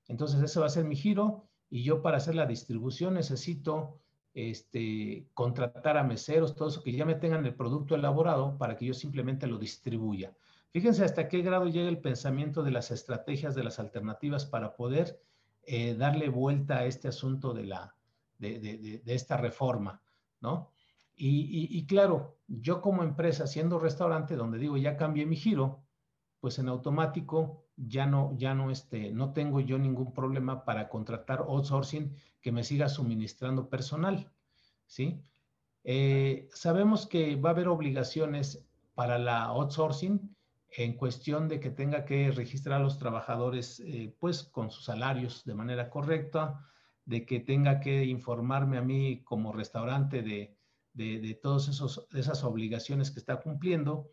[0.08, 4.00] Entonces, ese va a ser mi giro y yo para hacer la distribución necesito
[4.34, 8.86] este, contratar a meseros, todo eso, que ya me tengan el producto elaborado para que
[8.86, 10.34] yo simplemente lo distribuya.
[10.72, 15.20] Fíjense hasta qué grado llega el pensamiento de las estrategias, de las alternativas para poder
[15.64, 17.96] eh, darle vuelta a este asunto de la,
[18.38, 20.02] de, esta reforma,
[20.42, 20.72] ¿no?
[21.22, 25.84] Y, claro, yo como empresa, siendo restaurante, donde digo ya cambié mi giro,
[26.40, 31.42] pues en automático ya no, ya no, este, no tengo yo ningún problema para contratar
[31.42, 34.32] outsourcing que me siga suministrando personal,
[34.86, 35.22] ¿sí?
[35.84, 40.36] Eh, sabemos que va a haber obligaciones para la outsourcing
[40.72, 45.44] en cuestión de que tenga que registrar a los trabajadores, eh, pues, con sus salarios
[45.46, 46.66] de manera correcta,
[47.06, 50.56] de que tenga que informarme a mí como restaurante de,
[50.94, 51.70] de, todas
[52.14, 54.12] esas obligaciones que está cumpliendo.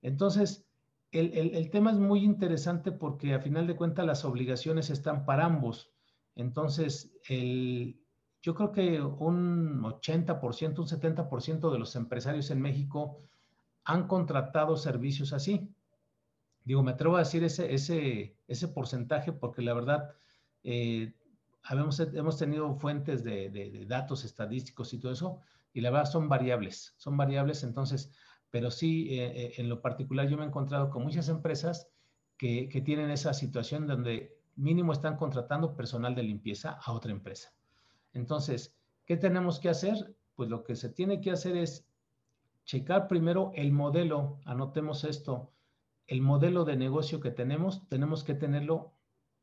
[0.00, 0.67] Entonces,
[1.12, 5.90] el, tema es muy interesante porque a final de cuentas las obligaciones están para ambos.
[6.34, 13.18] Entonces, yo creo que un 80%, un 70% de los empresarios en México
[13.84, 15.74] han contratado servicios así.
[16.64, 20.10] Digo, me atrevo a decir ese, porcentaje porque la verdad,
[20.62, 21.14] eh,
[21.70, 25.40] hemos tenido fuentes de, datos estadísticos y todo eso,
[25.72, 28.12] y la verdad son variables, son variables, entonces,
[28.50, 31.88] pero sí, eh, eh, en lo particular yo me he encontrado con muchas empresas
[32.36, 37.52] que, que, tienen esa situación donde mínimo están contratando personal de limpieza a otra empresa.
[38.12, 38.74] Entonces,
[39.06, 40.14] ¿qué tenemos que hacer?
[40.36, 41.86] Pues lo que se tiene que hacer es
[42.64, 45.50] checar primero el modelo, anotemos esto,
[46.06, 48.92] el modelo de negocio que tenemos, tenemos que tenerlo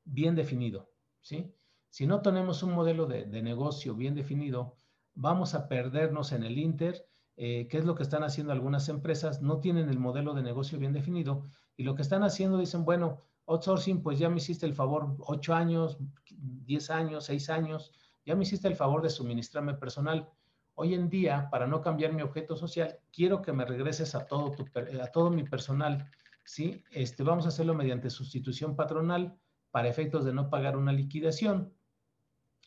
[0.04, 0.90] bien definido,
[1.22, 1.52] ¿sí?
[1.90, 4.76] Si no tenemos un modelo de, negocio bien definido,
[5.14, 9.42] vamos a perdernos en el Inter, eh, que es lo que están haciendo algunas empresas,
[9.42, 11.44] no tienen el modelo de negocio bien definido
[11.76, 15.54] y lo que están haciendo dicen, bueno, outsourcing, pues ya me hiciste el favor ocho
[15.54, 15.98] años,
[16.30, 17.92] diez años, seis años,
[18.26, 20.30] ya me hiciste el favor de suministrarme personal.
[20.76, 24.56] Hoy en día, para no cambiar mi objeto social, quiero que me regreses a todo,
[25.02, 26.10] a todo mi personal,
[26.44, 26.84] ¿sí?
[26.92, 29.38] Este, vamos a hacerlo mediante sustitución patronal
[29.72, 31.74] para efectos de no pagar una liquidación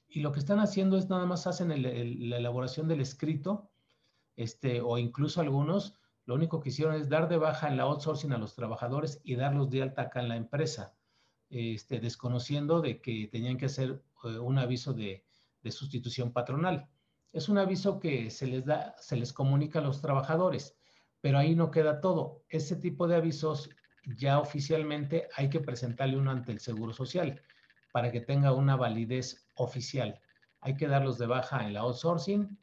[0.08, 3.70] y lo que están haciendo es nada más hacen la elaboración del escrito,
[4.38, 8.32] este, o incluso algunos, lo único que hicieron es dar de baja en la outsourcing
[8.32, 10.94] a los trabajadores y darlos de alta acá en la empresa.
[11.50, 15.24] este, desconociendo de que tenían que hacer eh, un aviso de,
[15.62, 16.86] de, sustitución patronal.
[17.32, 20.76] Es un aviso que se les da, se les comunica a los trabajadores,
[21.20, 22.44] pero ahí no queda todo.
[22.48, 23.70] Ese tipo de avisos
[24.16, 27.42] ya oficialmente hay que presentarle uno ante el Seguro Social
[27.92, 30.20] para que tenga una validez oficial.
[30.60, 32.58] Hay que darlos de baja en la outsourcing,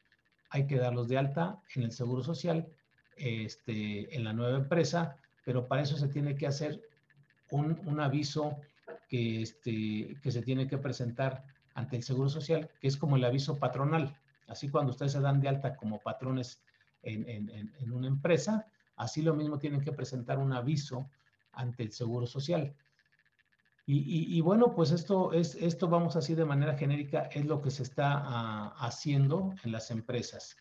[0.55, 2.65] hay que darlos de alta en el Seguro Social,
[3.17, 6.81] este, en la nueva empresa, pero para eso se tiene que hacer
[7.51, 8.57] un, un aviso
[9.09, 13.25] que, este, que se tiene que presentar ante el Seguro Social, que es como el
[13.25, 14.17] aviso patronal.
[14.47, 16.61] Así cuando ustedes se dan de alta como patrones
[17.03, 18.65] en, en, en una empresa,
[18.95, 21.09] así lo mismo tienen que presentar un aviso
[21.51, 22.73] ante el Seguro Social.
[23.87, 27.83] Y, bueno, pues esto, es, esto vamos así de manera genérica, es lo que se
[27.83, 30.57] está uh, haciendo en las empresas.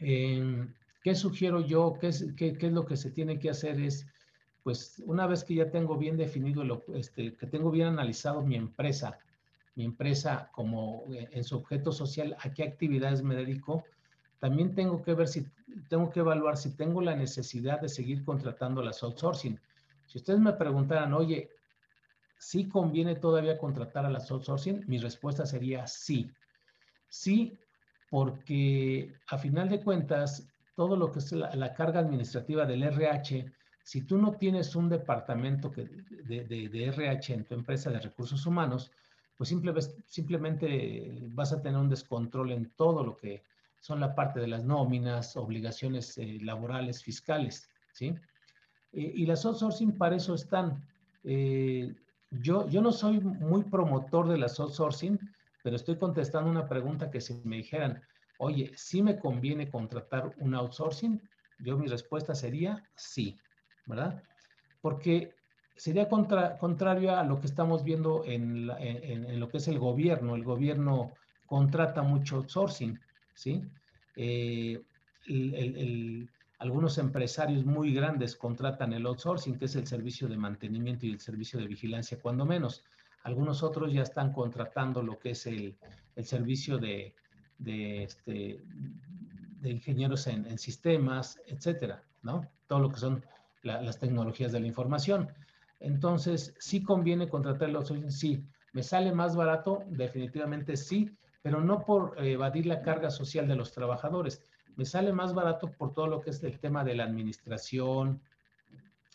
[0.00, 0.66] Eh,
[1.02, 1.98] ¿Qué sugiero yo?
[2.00, 3.78] ¿Qué es, ¿Qué es, lo que se tiene que hacer?
[3.78, 4.06] Es,
[4.62, 8.56] pues una vez que ya tengo bien definido, lo, este, que tengo bien analizado mi
[8.56, 9.20] empresa,
[9.74, 13.84] mi empresa como eh, en su objeto social, a qué actividades me dedico,
[14.38, 15.46] también tengo que ver si,
[15.88, 19.60] tengo que evaluar si tengo la necesidad de seguir contratando las outsourcing.
[20.06, 21.50] Si ustedes me preguntaran, oye,
[22.44, 24.84] ¿sí conviene todavía contratar a las outsourcing?
[24.86, 26.30] Mi respuesta sería sí.
[27.08, 27.58] Sí,
[28.10, 33.50] porque a final de cuentas, todo lo que es la, carga administrativa del RH,
[33.82, 38.92] si tú no tienes un departamento de, RH en tu empresa de recursos humanos,
[39.36, 39.72] pues simple,
[40.04, 43.46] simplemente vas a tener un descontrol en todo lo que
[43.80, 48.14] son la parte de las nóminas, obligaciones eh, laborales, fiscales, ¿sí?
[48.92, 50.86] Eh, y las outsourcing para eso están.
[51.22, 51.94] Eh,
[52.40, 55.18] yo, yo no soy muy promotor de las outsourcing,
[55.62, 58.02] pero estoy contestando una pregunta que si me dijeran,
[58.38, 61.20] oye, ¿sí me conviene contratar un outsourcing?
[61.58, 63.40] Yo mi respuesta sería sí,
[63.86, 64.22] ¿verdad?
[64.80, 65.34] Porque
[65.76, 70.34] sería contra, contrario a lo que estamos viendo en, en, lo que es el gobierno.
[70.34, 71.14] El gobierno
[71.46, 73.00] contrata mucho outsourcing,
[73.32, 73.62] ¿sí?
[74.16, 74.80] Eh,
[75.26, 81.10] el, algunos empresarios muy grandes contratan el outsourcing, que es el servicio de mantenimiento y
[81.12, 82.84] el servicio de vigilancia, cuando menos.
[83.24, 85.76] Algunos otros ya están contratando lo que es el,
[86.14, 87.14] el servicio de,
[87.58, 88.62] de, este,
[89.60, 92.48] de ingenieros en, en, sistemas, etcétera, ¿no?
[92.66, 93.24] Todo lo que son
[93.62, 95.28] la, las tecnologías de la información.
[95.80, 98.10] Entonces, ¿sí conviene contratar el outsourcing?
[98.10, 98.44] Sí.
[98.72, 99.84] ¿Me sale más barato?
[99.88, 101.10] Definitivamente sí,
[101.42, 104.42] pero no por evadir la carga social de los trabajadores.
[104.76, 108.20] Me sale más barato por todo lo que es el tema de la administración,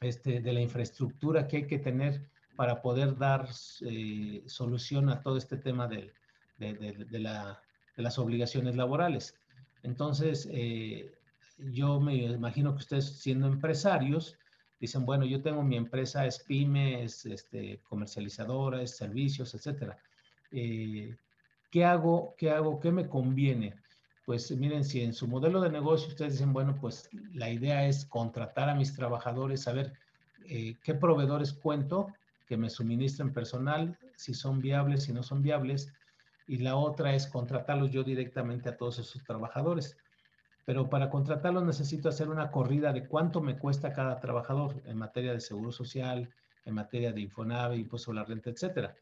[0.01, 2.21] este, de la infraestructura que hay que tener
[2.55, 3.47] para poder dar
[3.81, 6.11] eh, solución a todo este tema de,
[6.57, 7.61] de, de, de la,
[7.95, 9.37] las obligaciones laborales.
[9.83, 11.11] Entonces, eh,
[11.71, 14.37] yo me imagino que ustedes siendo empresarios,
[14.79, 19.97] dicen, bueno, yo tengo mi empresa, es pyme, es este, comercializadora, es servicios, etcétera.
[20.51, 21.15] Eh,
[21.69, 22.33] ¿Qué hago?
[22.37, 22.79] ¿Qué hago?
[22.79, 23.75] ¿Qué me conviene?
[24.29, 28.05] Pues miren, si en su modelo de negocio ustedes dicen, bueno, pues la idea es
[28.05, 29.97] contratar a mis trabajadores, saber
[30.45, 32.13] eh, qué proveedores cuento
[32.47, 35.91] que me suministren personal, si son viables, si no son viables,
[36.45, 39.97] y la otra es contratarlos yo directamente a todos esos trabajadores
[40.63, 45.33] pero para contratarlos necesito hacer una corrida de cuánto me cuesta cada trabajador en materia
[45.33, 46.31] de seguro social,
[46.65, 48.95] en materia de Infonave, impuesto a la renta, etcétera.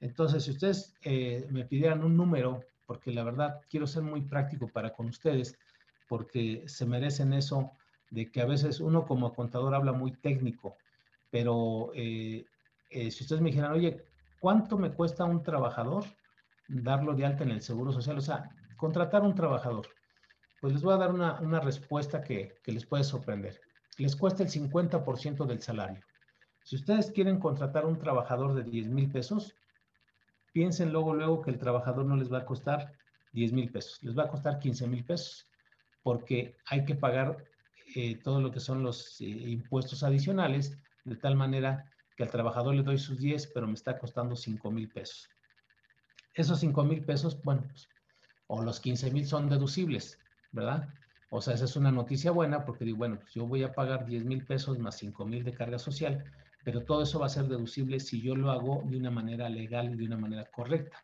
[0.00, 4.68] Entonces, si ustedes eh, me pidieran un número, porque la verdad quiero ser muy práctico
[4.68, 5.58] para con ustedes,
[6.06, 7.72] porque se merecen eso
[8.10, 10.76] de que a veces uno como contador habla muy técnico,
[11.30, 12.44] pero eh,
[12.90, 14.04] eh, si ustedes me dijeran, oye,
[14.40, 16.04] ¿cuánto me cuesta un trabajador
[16.68, 18.18] darlo de alta en el seguro social?
[18.18, 19.86] O sea, contratar un trabajador
[20.60, 23.60] pues les voy a dar una, respuesta que, les puede sorprender.
[23.98, 26.00] Les cuesta el 50% del salario.
[26.62, 29.56] Si ustedes quieren contratar un trabajador de 10 mil pesos,
[30.52, 32.92] piensen luego, luego que el trabajador no les va a costar
[33.32, 35.48] 10 mil pesos, les va a costar 15 mil pesos,
[36.02, 37.44] porque hay que pagar
[37.94, 42.74] eh, todo lo que son los eh, impuestos adicionales, de tal manera que al trabajador
[42.74, 45.30] le doy sus 10, pero me está costando 5 mil pesos.
[46.34, 47.90] Esos 5 mil pesos, bueno, pues,
[48.46, 50.88] o los 15 mil son deducibles, ¿verdad?
[51.30, 54.04] O sea, esa es una noticia buena porque digo, bueno, pues yo voy a pagar
[54.04, 56.22] 10 mil pesos más 5 mil de carga social,
[56.64, 59.92] pero todo eso va a ser deducible si yo lo hago de una manera legal
[59.92, 61.02] y de una manera correcta.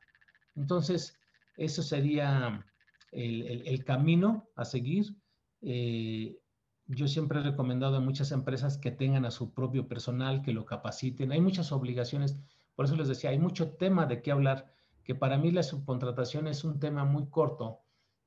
[0.55, 1.19] Entonces,
[1.57, 2.65] eso sería
[3.13, 5.17] el, camino a seguir.
[5.63, 6.39] Eh,
[6.87, 10.65] yo siempre he recomendado a muchas empresas que tengan a su propio personal, que lo
[10.65, 11.33] capaciten.
[11.33, 12.39] Hay muchas obligaciones,
[12.75, 14.73] por eso les decía, hay mucho tema de qué hablar,
[15.05, 17.81] que para mí la subcontratación es un tema muy corto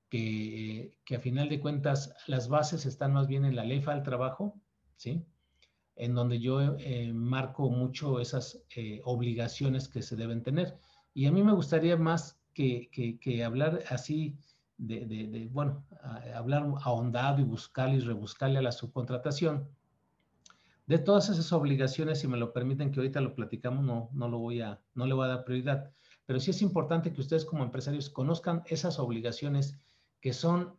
[0.09, 4.03] que, que, a final de cuentas las bases están más bien en la ley del
[4.03, 4.59] trabajo,
[4.97, 5.25] ¿sí?
[6.01, 10.75] En donde yo eh, marco mucho esas eh, obligaciones que se deben tener.
[11.13, 12.89] Y a mí me gustaría más que,
[13.21, 14.35] que, hablar así
[14.79, 15.85] de, de, bueno,
[16.33, 19.69] hablar ahondado y buscarle y rebuscarle a la subcontratación.
[20.87, 24.39] De todas esas obligaciones, si me lo permiten que ahorita lo platicamos, no, no, lo
[24.39, 25.91] voy a, no le voy a dar prioridad.
[26.25, 29.79] Pero sí es importante que ustedes como empresarios conozcan esas obligaciones
[30.19, 30.73] que son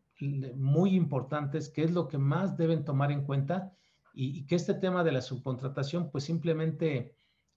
[0.57, 3.73] muy importantes, que es lo que más deben tomar en cuenta
[4.13, 7.17] y, que este tema de la subcontratación pues simplemente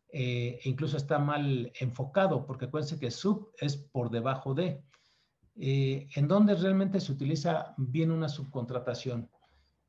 [0.10, 4.84] eh, incluso está mal enfocado, porque acuérdense que sub es por debajo de.
[5.58, 9.30] Eh, ¿En dónde realmente se utiliza bien una subcontratación?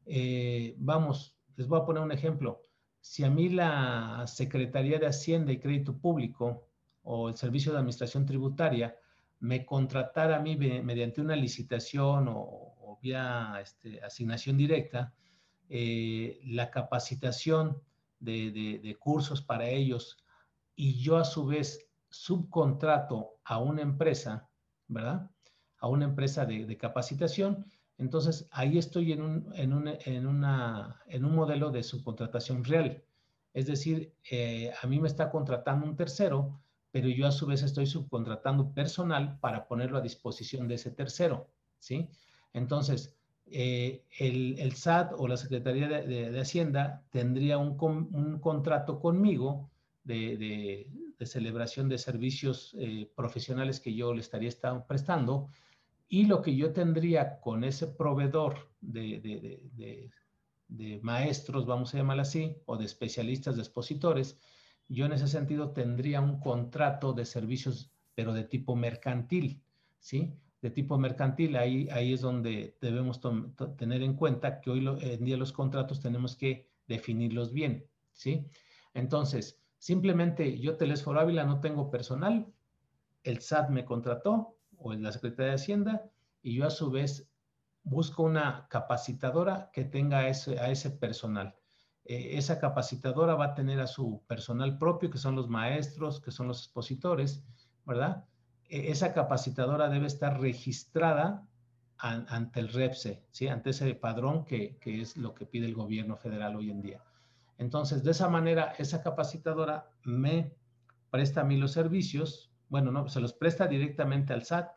[0.04, 2.60] Eh, vamos, les voy a poner un ejemplo.
[3.00, 6.68] Si a mí la Secretaría de Hacienda y Crédito Público
[7.02, 8.96] o el Servicio de Administración Tributaria
[9.40, 15.12] me contratara a mí mediante una licitación o, vía este, asignación directa,
[15.68, 17.80] eh, la capacitación
[18.20, 20.16] de, cursos para ellos
[20.74, 24.48] y yo a su vez subcontrato a una empresa,
[24.88, 25.30] ¿verdad?
[25.78, 27.66] A una empresa de, capacitación,
[27.98, 33.02] entonces ahí estoy en un, modelo de subcontratación real.
[33.54, 37.62] Es decir, eh, a mí me está contratando un tercero, pero yo a su vez
[37.62, 41.48] estoy subcontratando personal para ponerlo a disposición de ese tercero,
[41.78, 42.10] ¿sí?
[42.52, 43.15] Entonces,
[43.48, 47.76] eh, el, SAT o la Secretaría de, Hacienda tendría un,
[48.40, 49.70] contrato conmigo
[50.04, 50.90] de,
[51.24, 54.50] celebración de servicios eh, profesionales que yo le estaría
[54.86, 55.48] prestando
[56.08, 60.10] y lo que yo tendría con ese proveedor de,
[61.02, 64.38] maestros, vamos a llamar así, o de especialistas, de expositores,
[64.88, 69.62] yo en ese sentido tendría un contrato de servicios, pero de tipo mercantil,
[69.98, 70.32] ¿sí?
[70.70, 73.20] Tipo mercantil, ahí, ahí es donde debemos
[73.76, 78.46] tener en cuenta que hoy en día los contratos tenemos que definirlos bien, ¿sí?
[78.94, 82.46] Entonces, simplemente yo, Telesforo Ávila, no tengo personal,
[83.22, 86.10] el SAT me contrató o la Secretaría de Hacienda
[86.42, 87.28] y yo a su vez
[87.82, 91.56] busco una capacitadora que tenga ese, a ese personal.
[92.04, 96.30] Eh, esa capacitadora va a tener a su personal propio, que son los maestros, que
[96.30, 97.44] son los expositores,
[97.84, 98.24] ¿verdad?
[98.68, 101.46] E-, esa capacitadora debe estar registrada
[101.98, 103.48] ante el REPSE, ¿sí?
[103.48, 107.02] ante ese padrón que, es lo que pide el gobierno federal hoy en día.
[107.56, 110.52] Entonces, de esa manera, esa capacitadora me
[111.10, 114.72] presta a mí los servicios, bueno, no, se los presta directamente al SAT,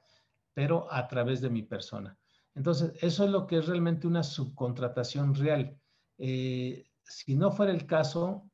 [0.53, 2.17] pero a través de mi persona.
[2.55, 5.77] Entonces, eso es lo que es realmente una subcontratación real.
[6.17, 8.49] Eh, si no fuera el caso,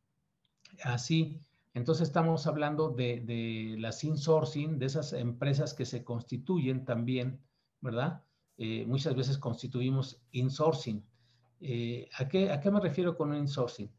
[0.84, 1.42] así,
[1.76, 7.42] entonces estamos hablando de, de las insourcing, de esas empresas que se constituyen también,
[7.82, 8.24] ¿verdad?
[8.58, 11.06] Eh, muchas veces constituimos insourcing.
[11.60, 13.92] Eh, ¿a, qué, ¿A qué me refiero con insourcing?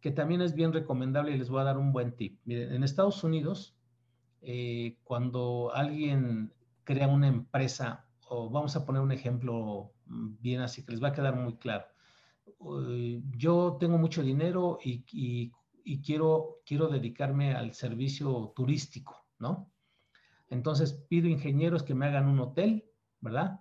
[0.00, 2.40] Que también es bien recomendable y les voy a dar un buen tip.
[2.44, 3.76] Miren, en Estados Unidos,
[4.40, 10.90] eh, cuando alguien crea una empresa, o vamos a poner un ejemplo bien así que
[10.90, 11.86] les va a quedar muy claro.
[13.36, 15.52] yo tengo mucho dinero y
[15.84, 19.70] y quiero, quiero dedicarme al servicio turístico, ¿no?
[20.48, 22.84] Entonces pido ingenieros que me hagan un hotel,
[23.20, 23.60] ¿verdad?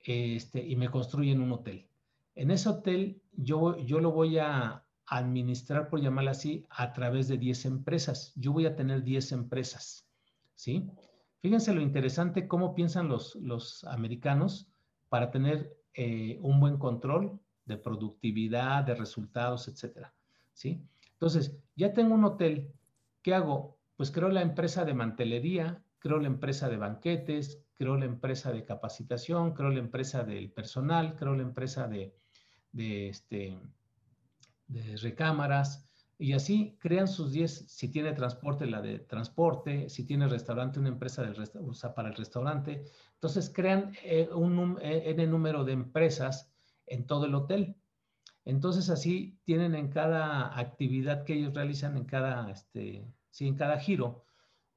[0.00, 1.88] Este, y me construyen un hotel.
[2.34, 7.38] En ese hotel yo, yo lo voy a administrar, por llamarlo así, a través de
[7.38, 8.32] 10 empresas.
[8.36, 10.06] Yo voy a tener 10 empresas,
[10.54, 10.88] ¿sí?
[11.40, 14.68] Fíjense lo interesante cómo piensan los, los americanos
[15.08, 20.14] para tener eh, un buen control de productividad, de resultados, etcétera,
[20.52, 20.82] ¿sí?
[21.20, 22.72] Entonces, ya tengo un hotel,
[23.22, 23.76] ¿qué hago?
[23.96, 28.64] Pues creo la empresa de mantelería, creo la empresa de banquetes, creo la empresa de
[28.64, 32.14] capacitación, creo la empresa del personal, creo la empresa de,
[32.72, 33.58] este,
[34.68, 35.88] de recámaras,
[36.20, 40.88] y así crean sus 10, si tiene transporte, la de transporte, si tiene restaurante, una
[40.88, 41.24] empresa
[41.94, 42.84] para el restaurante.
[43.14, 46.52] Entonces crean eh, un eh, número de empresas
[46.86, 47.76] en todo el hotel.
[48.48, 53.78] Entonces así tienen en cada actividad que ellos realizan, en cada, este, sí, en cada
[53.78, 54.24] giro,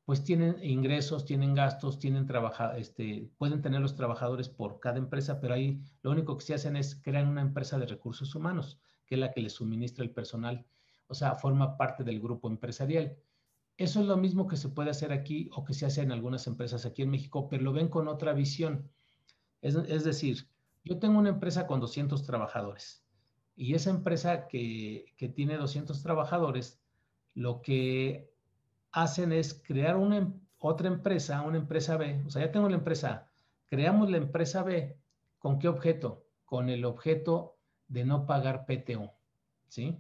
[0.04, 2.28] pues tienen ingresos, tienen gastos, tienen
[2.76, 6.76] este, pueden tener los trabajadores por cada empresa, pero ahí lo único que se hacen
[6.76, 10.66] es crear una empresa de recursos humanos, que es la que les suministra el personal,
[11.08, 13.16] o sea, forma parte del grupo empresarial.
[13.78, 16.46] Eso es lo mismo que se puede hacer aquí o que se hace en algunas
[16.46, 18.91] empresas aquí en México, pero lo ven con otra visión.
[19.62, 20.50] Es, es decir,
[20.84, 23.01] yo tengo una empresa con 200 trabajadores
[23.62, 26.82] y esa empresa que, tiene 200 trabajadores,
[27.36, 28.34] lo que
[28.91, 32.24] hacen es crear una, em, otra empresa, una empresa B.
[32.26, 33.28] O sea, ya tengo la empresa
[33.70, 34.97] Creamos la empresa B.
[35.39, 36.26] ¿Con qué objeto?
[36.43, 37.55] Con el objeto
[37.88, 39.14] de no pagar PTO.
[39.70, 39.97] ¿Sí?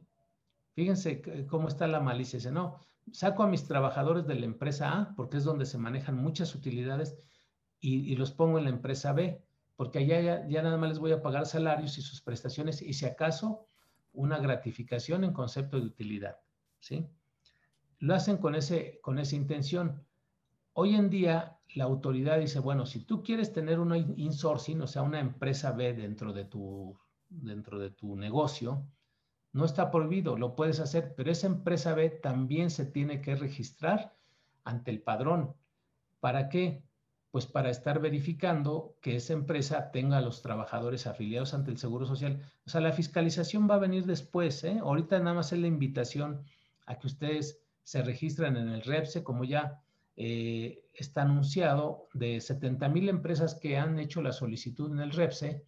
[0.73, 2.37] Fíjense cómo está la malicia.
[2.37, 2.79] Dice, no,
[3.11, 7.15] saco a mis trabajadores de la empresa A, porque es donde se manejan muchas utilidades,
[7.79, 9.41] y, los pongo en la empresa B,
[9.81, 12.93] porque allá ya, ya, nada más les voy a pagar salarios y sus prestaciones, y
[12.93, 13.65] si acaso
[14.13, 16.37] una gratificación en concepto de utilidad.
[16.79, 17.07] ¿sí?
[17.97, 20.05] Lo hacen con, ese, con esa intención.
[20.73, 25.01] Hoy en día la autoridad dice, bueno, si tú quieres tener una insourcing, o sea,
[25.01, 26.95] una empresa B dentro de tu,
[27.27, 28.85] dentro de tu negocio,
[29.51, 34.15] no está prohibido, lo puedes hacer, pero esa empresa B también se tiene que registrar
[34.63, 35.55] ante el padrón.
[36.19, 36.83] ¿Para qué?
[37.31, 42.05] Pues para estar verificando que esa empresa tenga a los trabajadores afiliados ante el Seguro
[42.05, 42.41] Social.
[42.65, 44.63] O sea, la fiscalización va a venir después.
[44.63, 44.79] ¿eh?
[44.81, 46.43] Ahorita nada más es la invitación
[46.85, 49.81] a que ustedes se registren en el REPSE, como ya
[50.17, 55.65] eh, está anunciado, de 70 mil empresas que han hecho la solicitud en el REPSE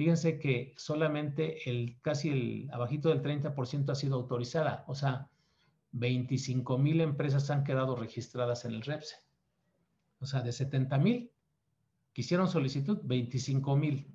[0.00, 5.28] Fíjense que solamente el casi el abajito del 30% ha sido autorizada, o sea,
[5.92, 9.16] 25 mil empresas han quedado registradas en el REPSE.
[10.20, 11.30] O sea, de 70 mil
[12.12, 14.06] que hicieron solicitud, 25 mil.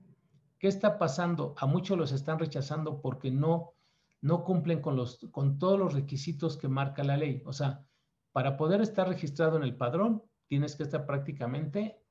[0.59, 1.55] ¿Qué está pasando?
[1.57, 3.73] A muchos los están rechazando porque no,
[4.21, 7.41] no cumplen con, los, con todos los requisitos que marca la ley.
[7.45, 7.85] O sea,
[8.31, 12.01] para poder estar registrado en el padrón, tienes que estar prácticamente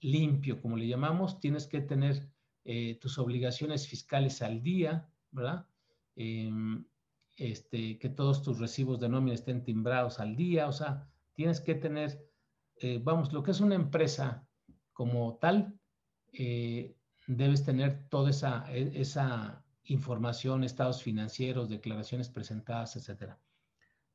[0.00, 2.28] limpio, como le llamamos, tienes que tener
[2.64, 5.66] eh, tus obligaciones fiscales al día, ¿verdad?
[6.14, 6.84] Em,
[7.36, 11.74] este, que todos tus recibos de nómina estén timbrados al día, o sea, tienes que
[11.74, 12.30] tener,
[12.76, 14.46] eh, vamos, lo que es una empresa
[14.92, 15.78] como tal,
[16.32, 16.96] eh,
[17.26, 23.38] debes tener toda esa, e, esa información, estados financieros, declaraciones presentadas, etcétera.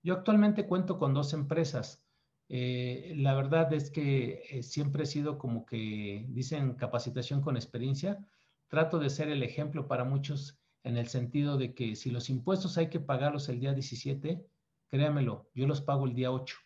[0.04, 2.04] Yo actualmente cuento con dos empresas.
[2.50, 8.26] la verdad es que siempre he sido como que dicen capacitación con experiencia
[8.68, 12.78] trato de ser el ejemplo para muchos en el sentido de que si los impuestos
[12.78, 14.46] hay que pagarlos el día 17,
[14.88, 16.58] créamelo, yo los pago el día 8.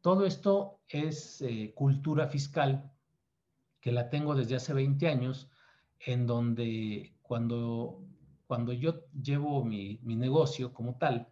[0.00, 2.90] Todo esto es eh, cultura fiscal
[3.80, 5.50] que la tengo desde hace 20 años,
[5.98, 8.02] en donde cuando,
[8.46, 11.28] cuando yo llevo mi, mi negocio como tal,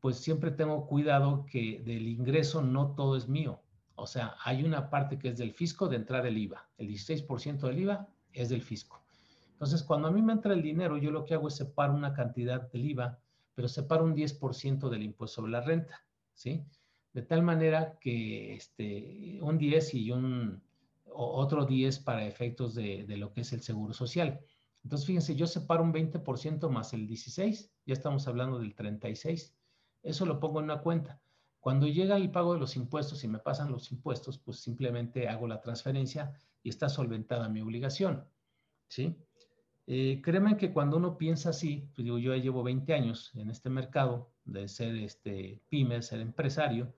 [0.00, 3.60] pues siempre tengo cuidado que del ingreso no todo es mío.
[3.94, 6.68] O sea, hay una parte que es del fisco de entrar el IVA.
[6.78, 9.04] El 16% del IVA es del fisco.
[9.52, 12.14] Entonces, cuando a mí me entra el dinero, yo lo que hago es separar una
[12.14, 13.18] cantidad del IVA,
[13.54, 16.02] pero separo un 10% del impuesto sobre la renta,
[16.32, 16.64] ¿sí?
[17.12, 20.62] De tal manera que este, un 10 y un
[21.06, 24.40] otro 10 para efectos de, de lo que es el seguro social.
[24.82, 29.54] Entonces, fíjense, yo separo un 20% más el 16, ya estamos hablando del 36.
[30.02, 31.20] Eso lo pongo en una cuenta.
[31.60, 35.46] Cuando llega el pago de los impuestos y me pasan los impuestos, pues simplemente hago
[35.46, 36.32] la transferencia
[36.62, 38.24] y está solventada mi obligación.
[38.88, 39.16] ¿sí?
[39.86, 43.50] Eh, créeme que cuando uno piensa así, pues digo, yo ya llevo 20 años en
[43.50, 46.94] este mercado de ser este pyme, ser empresario,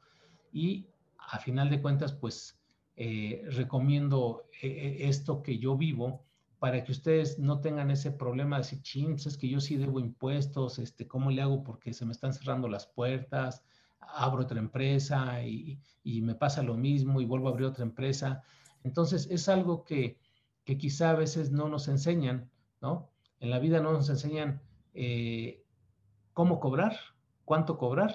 [0.53, 0.87] y
[1.19, 2.61] a final de cuentas, pues
[2.97, 6.25] eh, recomiendo eh, esto que yo vivo
[6.59, 9.77] para que ustedes no tengan ese problema de decir, ching, pues es que yo sí
[9.77, 11.65] debo impuestos, este, ¿cómo le hago?
[11.65, 13.65] Porque se me están cerrando las puertas,
[13.99, 18.43] abro otra empresa y, y me pasa lo mismo y vuelvo a abrir otra empresa.
[18.85, 20.19] Entonces, es algo que,
[20.65, 23.11] que quizá a veces no nos enseñan, ¿no?
[23.41, 24.63] En la vida no nos enseñan
[24.95, 25.65] eh,
[26.33, 26.97] cómo cobrar,
[27.45, 28.15] cuánto cobrar,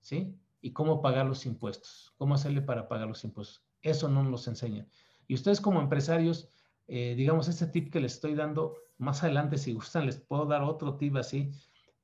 [0.00, 0.36] ¿sí?
[0.60, 3.64] Y cómo pagar los impuestos, cómo hacerle para pagar los impuestos.
[3.82, 4.88] Eso no nos enseñan.
[5.26, 6.48] Y ustedes como empresarios,
[6.86, 10.62] eh, digamos, este tip que les estoy dando, más adelante, si gustan, les puedo dar
[10.62, 11.50] otro tip así,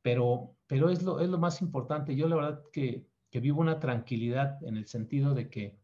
[0.03, 2.17] pero, pero es, lo, es lo más importante.
[2.17, 5.79] Yo la verdad que, que vivo una tranquilidad en el sentido de que,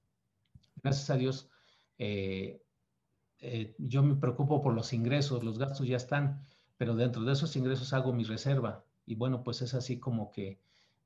[0.82, 1.51] gracias a Dios,
[1.99, 2.62] eh,
[3.39, 6.41] eh, yo me preocupo por los ingresos, los gastos ya están,
[6.76, 8.84] pero dentro de esos ingresos hago mi reserva.
[9.05, 10.59] Y bueno, pues es así como que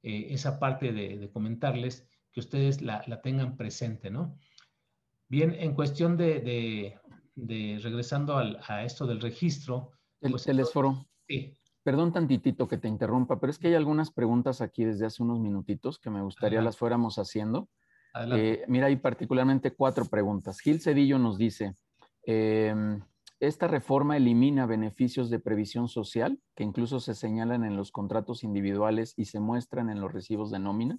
[0.02, 4.38] eh, esa parte de, comentarles que ustedes la, tengan presente, ¿no?
[5.28, 6.98] Bien, en cuestión de,
[7.36, 9.92] regresando a esto del registro.
[10.20, 10.46] El, pues,
[11.28, 11.56] Sí.
[11.82, 15.40] Perdón tantitito que te interrumpa, pero es que hay algunas preguntas aquí desde hace unos
[15.40, 17.68] minutitos que me gustaría las fuéramos haciendo.
[18.14, 20.60] Eh, mira, hay particularmente cuatro preguntas.
[20.60, 21.74] Gil Cedillo nos dice,
[22.24, 23.00] em,
[23.40, 29.14] ¿esta reforma elimina beneficios de previsión social que incluso se señalan en los contratos individuales
[29.16, 30.98] y se muestran en los recibos de nómina?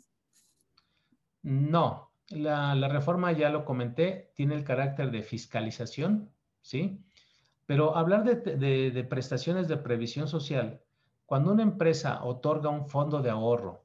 [1.44, 6.32] No, la, reforma ya lo comenté, tiene el carácter de fiscalización,
[6.62, 7.04] ¿sí?
[7.66, 10.82] Pero hablar de, prestaciones de previsión social,
[11.26, 13.84] cuando una empresa otorga un fondo de ahorro,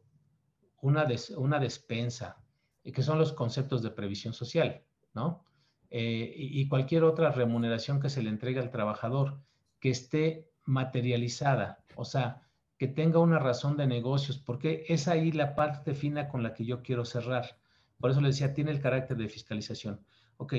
[0.80, 2.42] una, una despensa,
[2.82, 4.82] que son los conceptos de previsión social,
[5.14, 5.45] ¿no?
[5.90, 9.38] Eh, y cualquier otra remuneración que se le entregue al trabajador
[9.80, 12.42] que esté materializada, o sea,
[12.76, 16.64] que tenga una razón de negocios, porque es ahí la parte fina con la que
[16.64, 17.58] yo quiero cerrar.
[17.98, 20.04] Por eso le decía, tiene el carácter de fiscalización.
[20.36, 20.54] Ok,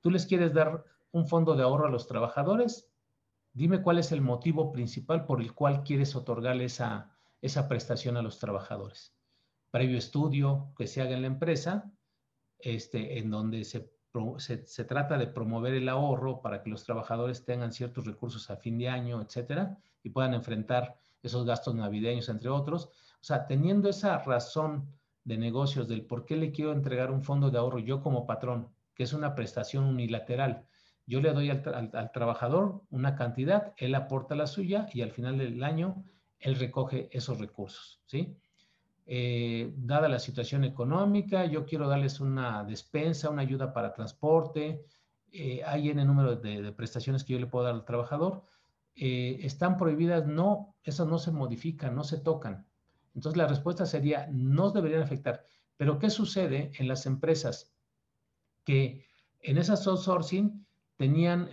[0.00, 2.90] tú les quieres dar un fondo de ahorro a los trabajadores,
[3.52, 8.22] dime cuál es el motivo principal por el cual quieres otorgarle esa, esa prestación a
[8.22, 9.14] los trabajadores.
[9.70, 11.90] Previo estudio que se haga en la empresa,
[12.58, 13.93] este, en donde se,
[14.38, 18.78] se, trata de promover el ahorro para que los trabajadores tengan ciertos recursos a fin
[18.78, 22.86] de año, etcétera, y puedan enfrentar esos gastos navideños, entre otros.
[22.86, 24.88] O sea, teniendo esa razón
[25.24, 28.68] de negocios del por qué le quiero entregar un fondo de ahorro yo como patrón,
[28.94, 30.66] que es una prestación unilateral.
[31.06, 35.62] Yo le doy al, trabajador una cantidad, él aporta la suya y al final del
[35.64, 36.04] año
[36.38, 38.36] él recoge esos recursos, ¿sí?
[39.06, 44.86] Eh, dada la situación económica, yo quiero darles una despensa, una ayuda para transporte,
[45.30, 48.44] eh, hay en el número de, prestaciones que yo le puedo dar al trabajador,
[48.96, 52.66] eh, están prohibidas, no, esas no se modifican, no se tocan.
[53.14, 55.44] Entonces la respuesta sería, no deberían afectar.
[55.76, 57.74] Pero ¿qué sucede en las empresas
[58.64, 59.06] que
[59.40, 61.50] en esas outsourcing tenían,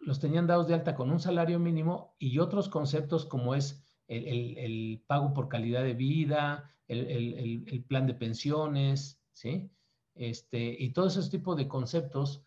[0.00, 5.02] los tenían dados de alta con un salario mínimo y otros conceptos como es el,
[5.06, 9.70] pago por calidad de vida, el, plan de pensiones, ¿sí?
[10.14, 12.44] Este, y todos esos tipos de conceptos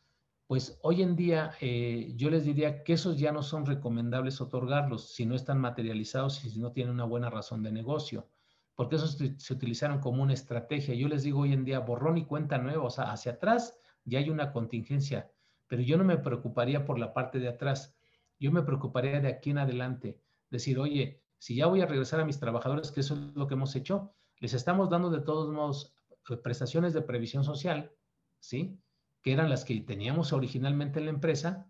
[0.48, 5.14] pues hoy en día eh, yo les diría que esos ya no son recomendables otorgarlos
[5.14, 8.28] si no están materializados y si no tienen una buena razón de negocio,
[8.76, 10.94] porque esos se utilizaron como una estrategia.
[10.94, 14.20] Yo les digo hoy en día borrón y cuenta nueva, o sea, hacia atrás ya
[14.20, 15.32] hay una contingencia,
[15.68, 17.96] pero yo no me preocuparía por la parte de atrás,
[18.38, 20.20] yo me preocuparía de aquí en adelante,
[20.52, 23.56] decir, oye, si ya voy a regresar a mis trabajadores, que eso es lo que
[23.56, 25.94] hemos hecho, les estamos dando de todos modos
[26.30, 27.92] eh, prestaciones de previsión social,
[28.40, 28.80] ¿sí?
[29.22, 31.70] que eran las que teníamos originalmente en la empresa,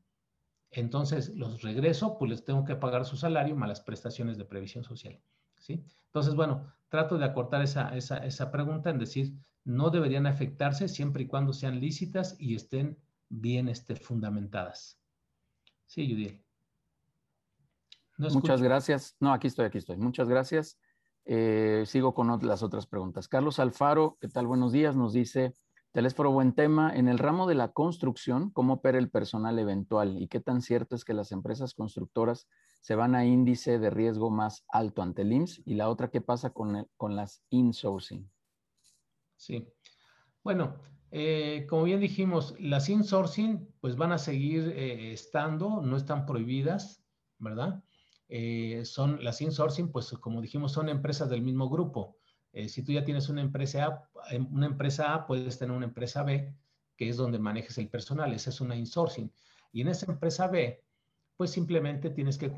[0.69, 4.83] entonces los regreso, pues les tengo que pagar su salario más las prestaciones de previsión
[4.83, 5.19] social.
[5.57, 5.83] ¿sí?
[6.05, 11.27] Entonces, bueno, trato de acortar esa, esa, pregunta en decir, no deberían afectarse siempre y
[11.27, 15.01] cuando sean lícitas y estén bien este, fundamentadas.
[15.87, 16.42] Sí,
[18.17, 19.15] Muchas gracias.
[19.19, 19.97] No, aquí estoy, aquí estoy.
[19.97, 20.79] Muchas gracias.
[21.25, 23.27] Eh, sigo con las otras preguntas.
[23.27, 24.47] Carlos Alfaro, ¿qué tal?
[24.47, 24.95] Buenos días.
[24.95, 25.53] Nos dice,
[25.91, 26.93] Telésforo, buen tema.
[26.95, 30.95] En el ramo de la construcción, ¿cómo opera el personal eventual y qué tan cierto
[30.95, 32.47] es que las empresas constructoras
[32.81, 35.61] se van a índice de riesgo más alto ante el IMSS?
[35.65, 38.29] Y la otra, ¿qué pasa con, con las insourcing?
[39.37, 39.67] Sí.
[40.43, 40.75] Bueno,
[41.11, 47.03] eh, como bien dijimos, las insourcing pues van a seguir eh, estando, no están prohibidas,
[47.37, 47.83] ¿verdad?
[48.35, 52.17] Eh, son las insourcing, pues como dijimos, son empresas del mismo grupo.
[52.51, 54.09] Eh, si tú ya tienes una empresa, A,
[54.49, 56.51] una empresa A, puedes tener una empresa B,
[56.97, 58.33] que es donde manejes el personal.
[58.33, 59.31] Esa es una insourcing.
[59.71, 60.81] Y en esa empresa B,
[61.37, 62.51] pues simplemente tienes que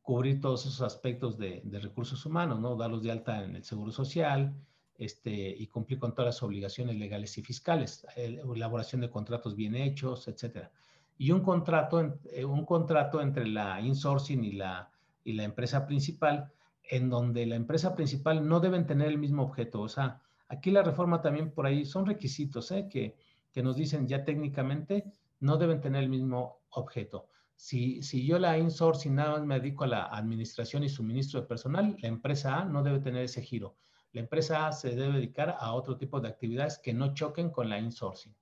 [0.00, 2.74] cubrir todos esos aspectos de, recursos humanos, ¿no?
[2.74, 4.54] Darlos de alta en el seguro social
[4.96, 10.28] este, y cumplir con todas las obligaciones legales y fiscales, elaboración de contratos bien hechos,
[10.28, 10.70] etcétera.
[11.18, 14.90] Y un contrato, eh, un contrato entre la insourcing y la,
[15.24, 16.52] y la empresa principal
[16.90, 19.80] en donde la empresa principal no deben tener el mismo objeto.
[19.80, 22.88] O sea, aquí la reforma también por ahí son requisitos ¿eh?
[22.90, 23.16] que,
[23.52, 27.28] que nos dicen ya técnicamente no deben tener el mismo objeto.
[27.54, 31.46] Si, si yo la insourcing nada más me dedico a la administración y suministro de
[31.46, 33.76] personal, la empresa A no debe tener ese giro.
[34.12, 37.68] La empresa A se debe dedicar a otro tipo de actividades que no choquen con
[37.68, 38.34] la insourcing.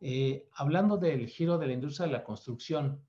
[0.00, 3.00] Eh, hablando del giro de la industria de la construcción,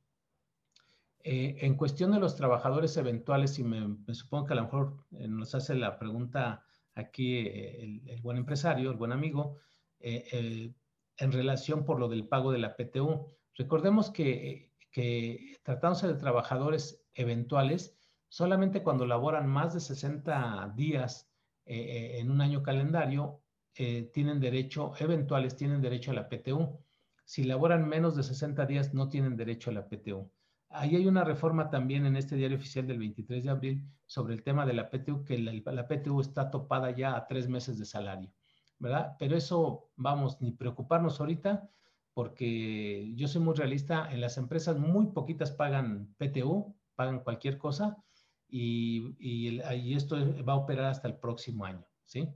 [1.30, 5.28] eh, en cuestión de los trabajadores eventuales, y me, supongo que a lo mejor eh,
[5.28, 6.64] nos hace la pregunta
[6.96, 9.58] aquí eh, el, buen empresario, el buen amigo,
[10.00, 10.74] en
[11.18, 13.28] relación por lo del pago de la PTU.
[13.56, 17.98] Recordemos que, que tratándose de trabajadores eventuales,
[18.30, 21.30] solamente cuando laboran más de 60 días
[21.66, 23.42] en un año calendario,
[23.74, 26.80] tienen derecho, eventuales tienen derecho a la PTU.
[27.26, 30.32] Si laboran menos de 60 días, no tienen derecho a la PTU.
[30.70, 34.44] Ahí hay una reforma también en este diario oficial del 23 de abril sobre el
[34.44, 38.32] tema de la PTU, que la, PTU está topada ya a tres meses de salario,
[38.78, 39.16] ¿verdad?
[39.18, 41.70] Pero eso, vamos, ni preocuparnos ahorita,
[42.14, 48.04] porque yo soy muy realista, en las empresas muy poquitas pagan PTU, pagan cualquier cosa,
[48.50, 52.30] y, y, esto va a operar hasta el próximo año, ¿sí?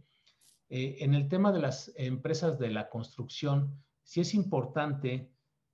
[0.69, 5.31] Eh, en el tema de las empresas de la construcción, sí es importante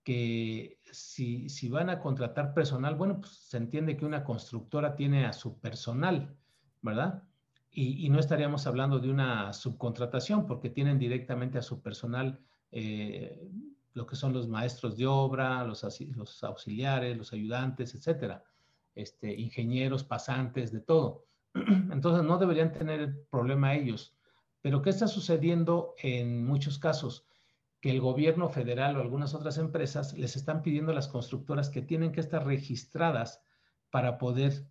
[0.08, 5.26] que si, si, van a contratar personal, bueno, pues se entiende que una constructora tiene
[5.26, 6.34] a su personal,
[6.82, 7.24] ¿verdad?
[7.72, 12.40] Y, no estaríamos hablando de una subcontratación porque tienen directamente a su personal
[12.72, 13.52] eh,
[13.96, 15.86] lo que son los maestros de obra, los,
[16.16, 18.46] los auxiliares, los ayudantes, etcétera,
[18.96, 21.26] este, ingenieros, pasantes, de todo.
[21.92, 24.16] Entonces no deberían tener problema ellos.
[24.62, 27.26] Pero ¿qué está sucediendo en muchos casos?
[27.82, 31.82] Que el gobierno federal o algunas otras empresas les están pidiendo a las constructoras que
[31.82, 33.44] tienen que estar registradas
[33.90, 34.66] para poder,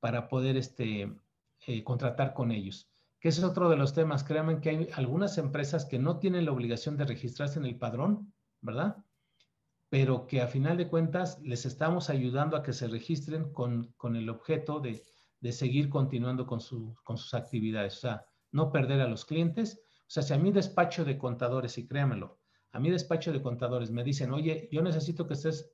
[0.00, 1.12] para poder este,
[1.66, 2.88] eh, contratar con ellos.
[3.20, 4.24] Que ese es otro de los temas.
[4.24, 8.32] Créanme que hay algunas empresas que no tienen la obligación de registrarse en el padrón,
[8.60, 8.96] ¿verdad?
[9.88, 14.16] Pero que a final de cuentas les estamos ayudando a que se registren con, con
[14.16, 15.02] el objeto de,
[15.40, 17.98] de seguir continuando con, su, con sus actividades.
[17.98, 19.82] O sea, no perder a los clientes.
[20.02, 22.38] O sea, si a mi despacho de contadores, y créamelo,
[22.72, 25.70] a mi despacho de contadores me dicen, oye, yo necesito que estés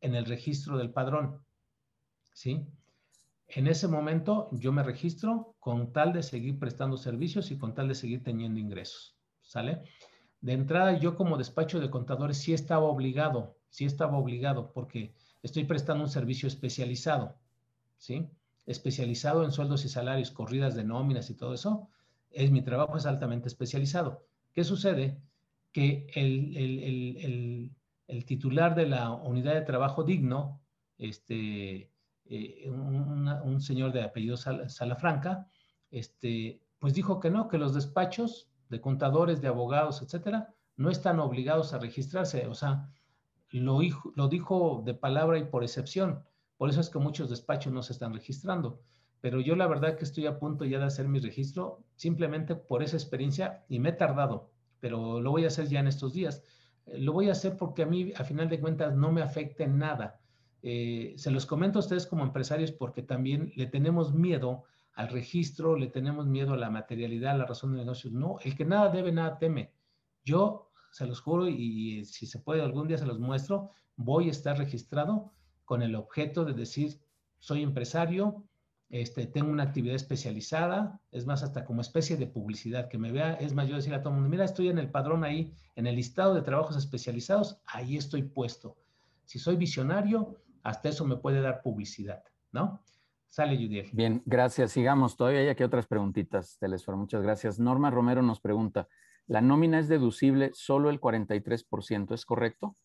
[0.00, 1.44] en el registro del padrón,
[2.32, 2.66] ¿sí?
[3.48, 7.88] En ese momento yo me registro con tal de seguir prestando servicios y con tal
[7.88, 9.82] de seguir teniendo ingresos, ¿sale?
[10.40, 15.64] De entrada yo como despacho de contadores sí estaba obligado, sí estaba obligado porque estoy
[15.64, 17.36] prestando un servicio especializado,
[17.96, 18.28] ¿sí?
[18.66, 21.88] Especializado en sueldos y salarios, corridas de nóminas y todo eso
[22.30, 24.24] es mi trabajo es altamente especializado.
[24.52, 25.20] ¿Qué sucede?
[25.72, 27.74] Que el,
[28.26, 30.60] titular de la unidad de trabajo digno,
[30.98, 31.92] este,
[32.24, 35.46] eh, un, señor de apellido Salafranca,
[35.90, 41.20] este, pues dijo que no, que los despachos de contadores, de abogados, etcétera, no están
[41.20, 42.46] obligados a registrarse.
[42.46, 42.88] O sea,
[43.50, 43.80] lo,
[44.14, 46.24] lo dijo de palabra y por excepción.
[46.56, 48.82] Por eso es que muchos despachos no se están registrando
[49.20, 52.82] pero yo la verdad que estoy a punto ya de hacer mi registro simplemente por
[52.82, 54.50] esa experiencia y me he tardado,
[54.80, 56.42] pero lo voy a hacer ya en estos días.
[56.86, 59.66] Eh, lo voy a hacer porque a mí, a final de cuentas, no me afecta
[59.66, 60.20] nada.
[60.62, 64.64] Eh, se los comento a ustedes como empresarios porque también le tenemos miedo
[64.94, 68.12] al registro, le tenemos miedo a la materialidad, a la razón de negocios.
[68.12, 69.72] No, el que nada debe, nada teme.
[70.24, 74.32] Yo se los juro y si se puede algún día se los muestro, voy a
[74.32, 75.32] estar registrado
[75.64, 77.00] con el objeto de decir,
[77.38, 78.44] soy empresario,
[78.90, 83.34] este, tengo una actividad especializada, es más, hasta como especie de publicidad, que me vea,
[83.34, 85.86] es más, yo decir a todo el mundo, mira, estoy en el padrón ahí, en
[85.86, 88.76] el listado de trabajos especializados, ahí estoy puesto.
[89.24, 92.82] Si soy visionario, hasta eso me puede dar publicidad, ¿no?
[93.28, 93.88] Sale, Judiel.
[93.92, 94.72] Bien, gracias.
[94.72, 95.16] Sigamos.
[95.16, 96.98] Todavía hay aquí otras preguntitas, Telesforo.
[96.98, 97.60] Muchas gracias.
[97.60, 98.88] Norma Romero nos pregunta,
[99.28, 102.12] ¿la nómina es deducible solo el 43%?
[102.12, 102.76] ¿Es correcto?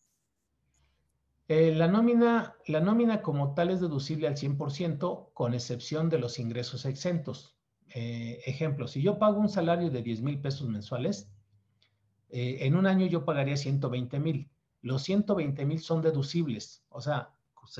[1.48, 6.38] Eh, la, nómina, la nómina como tal es deducible al 100% con excepción de los
[6.40, 7.56] ingresos exentos.
[7.94, 11.30] Eh, ejemplo, si yo pago un salario de 10 mil pesos mensuales,
[12.30, 14.50] eh, en un año yo pagaría 120 mil.
[14.82, 16.84] Los 120 mil son deducibles.
[16.88, 17.30] O sea,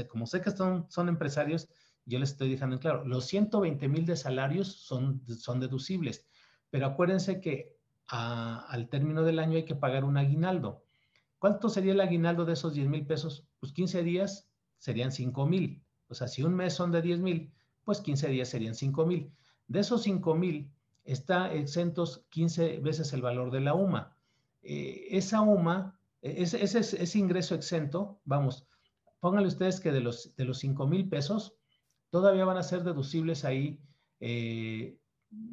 [0.09, 1.69] como sé que son, son empresarios,
[2.05, 6.25] yo les estoy dejando en claro, los 120 mil de salarios son, son deducibles.
[6.71, 7.77] Pero acuérdense que
[8.09, 10.86] al término del año hay que pagar un aguinaldo.
[11.39, 13.47] ¿Cuánto sería el aguinaldo de esos 10 mil pesos?
[13.61, 15.83] Pues 15 días serían 5 mil.
[16.09, 17.53] O sea, si un mes son de 10 mil,
[17.85, 19.33] pues 15 días serían 5 mil.
[19.69, 20.71] De esos 5 mil
[21.05, 24.17] está exentos 15 veces el valor de la UMA.
[24.63, 28.67] Eh, esa UMA, e, ese, ese, ingreso exento, vamos,
[29.21, 31.55] pónganle ustedes que de los, de los 5 mil pesos,
[32.11, 33.81] todavía van a ser deducibles ahí
[34.21, 34.99] eh,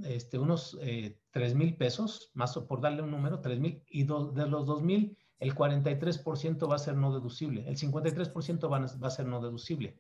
[0.05, 4.47] este, unos eh, 3 mil pesos, más por darle un número, 3 mil, y de
[4.47, 9.25] los 2 mil el 43% va a ser no deducible, el 53% va a, ser
[9.25, 9.97] no deducible.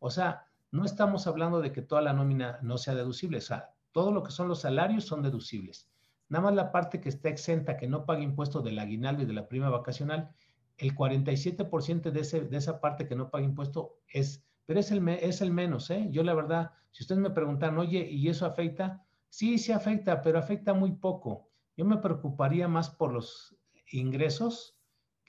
[0.00, 3.70] O sea, no estamos hablando de que toda la nómina no sea deducible, o sea,
[3.92, 5.88] todo lo que son los salarios son deducibles.
[6.28, 9.32] Nada más la parte que está exenta, que no paga impuesto del aguinaldo y de
[9.32, 10.32] la prima vacacional,
[10.76, 15.08] el 47% de, ese, de esa parte que no paga impuesto es, pero es el,
[15.08, 16.08] es el menos, ¿eh?
[16.10, 19.04] Yo la verdad, si ustedes me preguntan, oye, ¿y eso afecta?
[19.28, 21.48] Sí, sí afecta, pero afecta muy poco.
[21.76, 23.56] Yo me preocuparía más por los
[23.92, 24.79] ingresos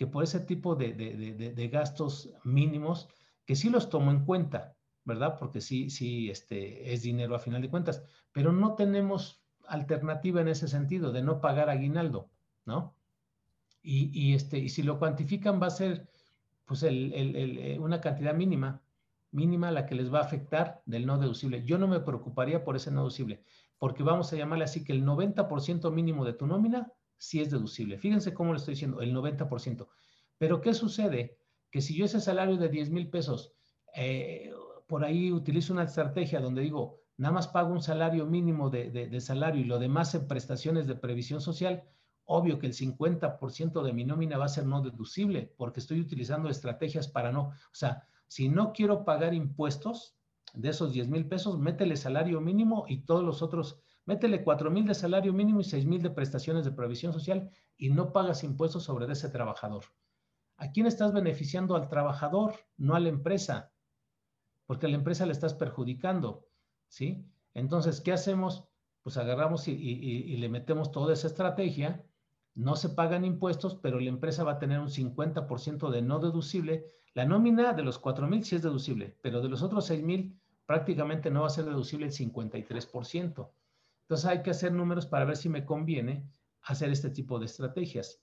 [0.02, 3.08] que por ese tipo de, gastos mínimos,
[3.45, 4.76] que sí los tomo en cuenta,
[5.06, 5.38] ¿verdad?
[5.38, 10.47] Porque sí, sí, este, es dinero a final de cuentas, pero no tenemos alternativa en
[10.47, 12.32] ese sentido de no pagar aguinaldo,
[12.66, 12.95] ¿no?
[13.84, 16.10] Y, este, y si lo cuantifican va a ser
[16.66, 18.82] pues eh, una cantidad mínima,
[19.30, 21.64] mínima la que les va a afectar del no deducible.
[21.64, 23.43] Yo no me preocuparía por ese no deducible,
[23.78, 26.91] porque vamos a llamarle así que el 90% mínimo de tu nómina
[27.22, 28.00] sí es deducible.
[28.00, 29.88] Fíjense cómo le estoy diciendo, el 90%.
[30.40, 31.38] Pero ¿qué sucede?
[31.70, 33.54] Que si yo ese salario de 10 mil pesos,
[33.96, 34.52] eh,
[34.88, 39.62] por ahí utilizo una estrategia donde digo, nada más pago un salario mínimo de, salario
[39.62, 41.84] y lo demás en prestaciones de previsión social,
[42.26, 46.50] obvio que el 50% de mi nómina va a ser no deducible porque estoy utilizando
[46.50, 50.16] estrategias para no, o sea, si no quiero pagar impuestos
[50.56, 54.86] de esos 10 mil pesos, métele salario mínimo y todos los otros Métele 4 mil
[54.88, 58.84] de salario mínimo y 6 mil de prestaciones de previsión social y no pagas impuestos
[58.84, 59.86] sobre ese trabajador.
[60.58, 61.76] ¿A quién estás beneficiando?
[61.76, 63.72] Al trabajador, no a la empresa,
[64.66, 66.47] porque a la empresa le estás perjudicando,
[66.88, 67.26] ¿sí?
[67.54, 68.66] Entonces, ¿qué hacemos?
[69.04, 72.06] Pues agarramos y, le metemos toda esa estrategia,
[72.54, 76.86] no se pagan impuestos, pero la empresa va a tener un 50% de no deducible.
[77.14, 80.39] La nómina de los 4 mil sí es deducible, pero de los otros 6 mil
[80.66, 83.49] prácticamente no va a ser deducible el 53%.
[84.12, 86.30] Entonces hay que hacer números para ver si me conviene
[86.64, 88.22] hacer este tipo de estrategias.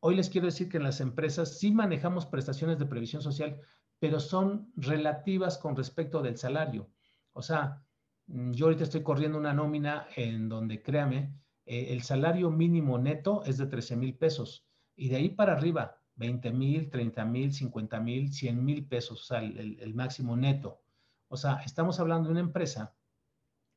[0.00, 3.58] Hoy les quiero decir que en las empresas sí manejamos prestaciones de previsión social,
[3.98, 6.90] pero son relativas con respecto del salario.
[7.32, 7.82] O sea,
[8.26, 13.44] mm, yo ahorita estoy corriendo una nómina en donde, créame, eh, el salario mínimo neto
[13.44, 17.98] es de 13 mil pesos y de ahí para arriba, 20 mil, 30 mil, 50
[17.98, 20.82] mil, 100 mil pesos, o sea, el, el máximo neto.
[21.28, 22.94] O sea, estamos hablando de una empresa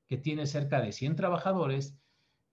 [0.08, 1.97] que tiene cerca de 100 trabajadores,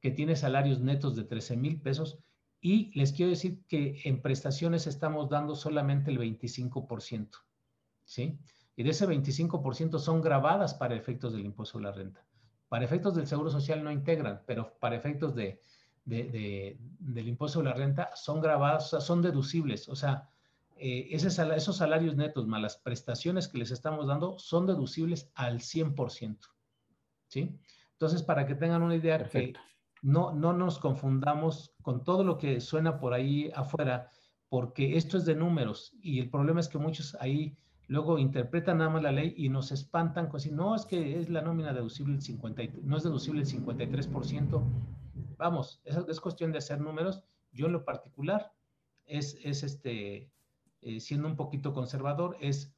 [0.01, 2.19] que tiene salarios netos de 13 mil pesos
[2.61, 7.29] y les quiero decir que en prestaciones estamos dando solamente el 25%,
[8.05, 8.39] ¿sí?
[8.77, 12.27] Y de ese 25% son grabadas para efectos del impuesto a la renta.
[12.69, 15.61] Para efectos del seguro social no integran, pero para efectos de,
[16.05, 19.89] del impuesto a la renta son grabadas, o sea, son deducibles.
[19.89, 20.29] O sea,
[20.77, 26.54] eh, esos salarios netos más las prestaciones que les estamos dando son deducibles al 100%.
[27.35, 27.59] ¿Sí?
[27.91, 29.55] Entonces, para que tengan una idea, que
[30.03, 34.09] no, no nos confundamos con todo lo que suena por ahí afuera,
[34.49, 37.57] porque esto es de números y el problema es que muchos ahí
[37.89, 41.29] luego interpretan nada más la ley y nos espantan con decir, no, es que es
[41.29, 44.63] la nómina deducible el 50, no es deducible el 53%.
[45.37, 47.25] Vamos, es, es cuestión de hacer números.
[47.51, 48.53] Yo en lo particular
[49.07, 50.31] es, es este,
[50.83, 52.73] eh, siendo un poquito conservador, es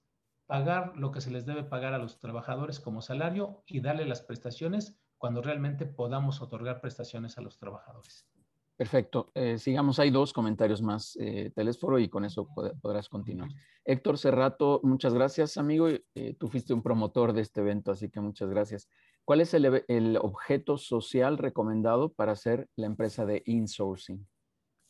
[0.46, 4.22] pagar lo que se les debe pagar a los trabajadores como salario y darle las
[4.22, 8.28] prestaciones cuando realmente podamos otorgar prestaciones a los trabajadores.
[8.76, 9.30] Perfecto.
[9.34, 12.46] Eh, sigamos, hay dos comentarios más, eh, Telésforo, y con eso
[12.82, 13.48] podrás continuar.
[13.84, 15.88] Héctor Cerrato, muchas gracias, amigo.
[15.88, 18.90] Eh, tú fuiste un promotor de este evento, así que muchas gracias.
[19.24, 24.28] ¿Cuál es el, el objeto social recomendado para hacer la empresa de insourcing?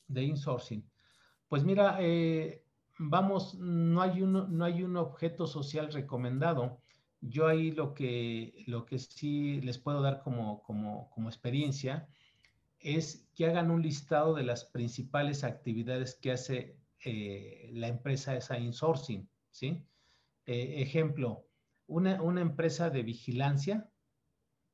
[0.08, 0.84] De insourcing.
[1.48, 2.64] Pues mira, eh,
[2.98, 6.80] vamos, no hay, no hay un objeto social recomendado.
[7.20, 12.08] Yo ahí lo que, lo que sí les puedo dar como, como, como experiencia
[12.78, 18.58] es que hagan un listado de las principales actividades que hace eh, la empresa esa
[18.58, 19.82] insourcing, ¿sí?
[20.46, 21.46] Eh, ejemplo,
[21.86, 23.90] una, una, empresa de vigilancia,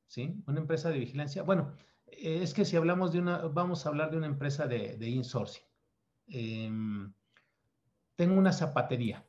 [0.07, 0.35] ¿sí?
[0.45, 1.73] Una empresa de vigilancia, bueno,
[2.05, 5.63] es que si hablamos de una, vamos a hablar de una empresa de, de insourcing.
[8.15, 9.25] Tengo una zapatería,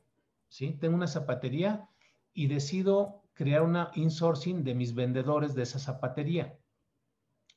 [0.48, 0.72] ¿sí?
[0.80, 1.88] Tengo una zapatería
[2.32, 6.58] y decido crear una insourcing de mis vendedores de esa zapatería.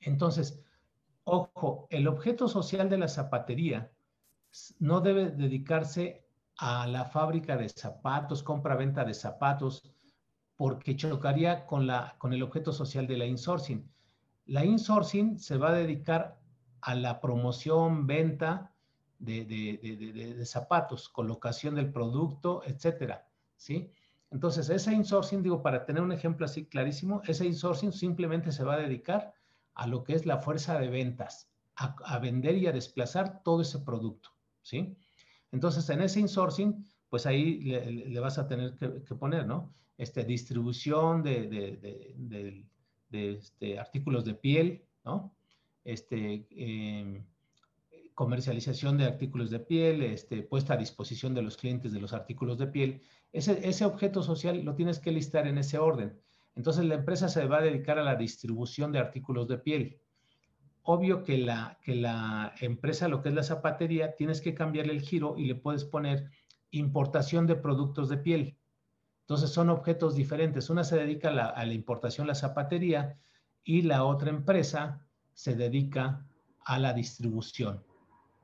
[0.01, 0.63] Entonces,
[1.23, 3.91] ojo, el objeto social de la zapatería
[4.79, 6.25] no debe dedicarse
[6.57, 9.91] a la fábrica de zapatos, compra-venta de zapatos,
[10.55, 13.87] porque chocaría con, la, con el objeto social de la insourcing.
[14.45, 16.39] La insourcing se va a dedicar
[16.81, 18.73] a la promoción, venta
[19.19, 23.91] de, de, de zapatos, colocación del producto, etcétera, ¿sí?
[24.29, 28.75] Entonces, ese insourcing, digo, para tener un ejemplo así clarísimo, ese insourcing simplemente se va
[28.75, 29.33] a dedicar
[29.73, 33.79] a lo que es la fuerza de ventas, a, vender y a desplazar todo ese
[33.79, 34.97] producto, ¿sí?
[35.51, 39.73] Entonces, en ese insourcing, pues ahí le, vas a tener que, poner, ¿no?
[39.97, 42.65] Este, distribución de, de,
[43.09, 45.33] de este, artículos de piel, ¿no?
[45.83, 47.23] Este, em,
[48.17, 52.57] comercialización de artículos de piel, este, puesta a disposición de los clientes de los artículos
[52.57, 56.19] de piel, ese, objeto social lo tienes que listar en ese orden.
[56.55, 60.01] Entonces la empresa se va a dedicar a la distribución de artículos de piel.
[60.81, 61.77] Obvio que la,
[62.59, 66.31] empresa, lo que es la zapatería, tienes que cambiarle el giro y le puedes poner
[66.71, 68.57] importación de productos de piel.
[69.27, 70.71] Entonces son objetos diferentes.
[70.71, 73.19] Una se dedica a la, a la importación, la zapatería,
[73.63, 75.05] y la otra empresa
[75.35, 76.25] se dedica
[76.65, 77.85] a la distribución.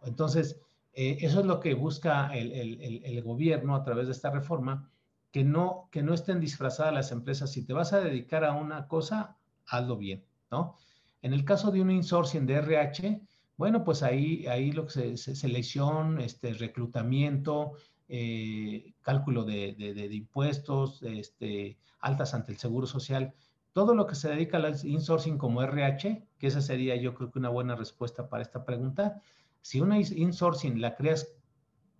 [0.05, 0.59] Entonces,
[0.93, 4.89] eh, eso es lo que busca el, gobierno a través de esta reforma,
[5.31, 7.51] que no, que no estén disfrazadas las empresas.
[7.51, 10.75] Si te vas a dedicar a una cosa, hazlo bien, ¿no?
[11.21, 13.21] En el caso de un insourcing de RH,
[13.57, 17.73] bueno, pues ahí, ahí lo que se, selección, este, reclutamiento,
[18.09, 23.33] eh, cálculo de, de, impuestos, este, altas ante el seguro social,
[23.71, 27.39] todo lo que se dedica al insourcing como RH, que esa sería yo creo que
[27.39, 29.21] una buena respuesta para esta pregunta,
[29.63, 31.33] si una insourcing la creas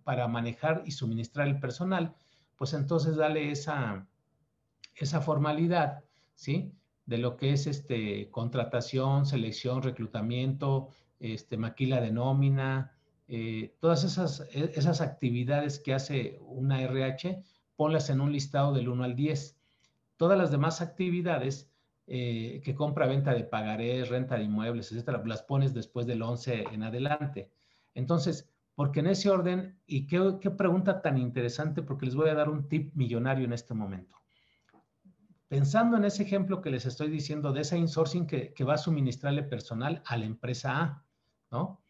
[0.04, 2.14] para manejar y suministrar el personal,
[2.56, 4.06] pues entonces dale esa,
[4.94, 6.04] esa formalidad,
[6.34, 6.72] ¿sí?
[7.06, 10.88] De lo que es este, contratación, selección, reclutamiento,
[11.20, 12.92] este, maquila de nómina,
[13.28, 17.42] eh, todas esas, e, esas actividades que hace una RH,
[17.76, 19.58] ponlas en un listado del 1 al 10.
[20.18, 21.72] Todas las demás actividades,
[22.06, 26.66] eh, que compra, venta de pagarés, renta de inmuebles, etcétera, las pones después del 11
[26.72, 27.50] en adelante.
[27.94, 32.50] Entonces, porque en ese orden, y qué, pregunta tan interesante, porque les voy a dar
[32.50, 34.18] un tip millonario en este momento.
[35.48, 38.78] Pensando en ese ejemplo que les estoy diciendo de esa insourcing que, que va a
[38.78, 41.04] suministrarle personal a la empresa A,
[41.50, 41.80] ¿no?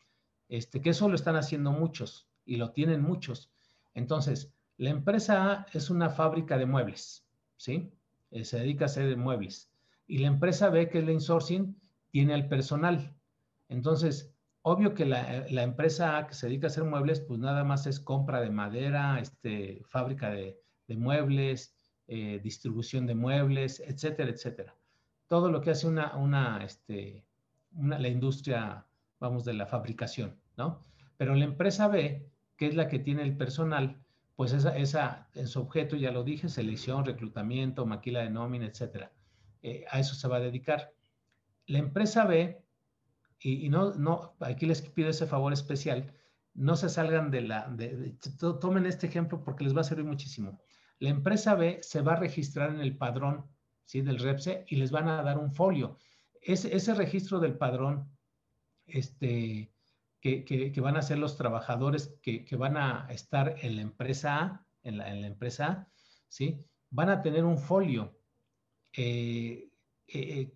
[0.49, 3.51] Este, que eso lo están haciendo muchos y lo tienen muchos.
[3.95, 7.91] Entonces, la empresa A es una fábrica de muebles, ¿sí?
[8.31, 9.71] Eh, se dedica a hacer muebles.
[10.07, 11.77] Y la empresa B, que es la insourcing,
[12.11, 13.15] tiene el personal.
[13.69, 17.87] Entonces, obvio que la, empresa A que se dedica a hacer muebles, pues nada más
[17.87, 21.75] es compra de madera, este, fábrica de, muebles,
[22.07, 24.75] eh, distribución de muebles, etcétera, etcétera.
[25.29, 27.25] Todo lo que hace una, una, este,
[27.73, 28.87] una, la industria,
[29.21, 30.83] vamos, de la fabricación, ¿no?
[31.17, 33.99] Pero la empresa B, que es la que tiene el personal,
[34.37, 39.13] pues esa, esa en su objeto, ya lo dije, selección, reclutamiento, maquila de nómina, etcétera.
[39.65, 40.93] Eh, a eso se va a dedicar.
[41.67, 42.63] La empresa B,
[43.41, 46.13] y, no, no, aquí les pido ese favor especial,
[46.53, 47.75] no se salgan de la,
[48.61, 50.61] tomen este ejemplo porque les va a servir muchísimo.
[50.99, 53.47] La empresa B se va a registrar en el padrón
[53.87, 54.03] ¿sí?
[54.03, 55.99] del REPSE y les van a dar un folio.
[56.43, 58.15] Ese, ese registro del padrón,
[58.85, 59.73] este,
[60.21, 64.99] que, van a ser los trabajadores que, van a estar en la empresa A, en
[64.99, 65.89] la, empresa A,
[66.29, 66.63] ¿sí?
[66.91, 68.15] Van a tener un folio
[68.97, 69.71] eh,
[70.09, 70.53] eh,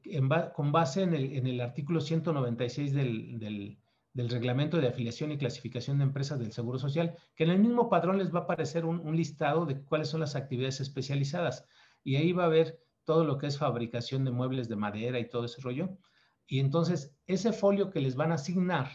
[0.54, 3.78] con base en el, artículo 196 del,
[4.14, 8.18] reglamento de afiliación y clasificación de empresas del Seguro Social, que en el mismo padrón
[8.18, 11.64] les va a aparecer un, un listado de cuáles son las actividades especializadas.
[12.04, 15.28] Y ahí va a ver todo lo que es fabricación de muebles de madera y
[15.28, 15.98] todo ese rollo.
[16.46, 18.90] Y entonces, ese folio que les van a asignar,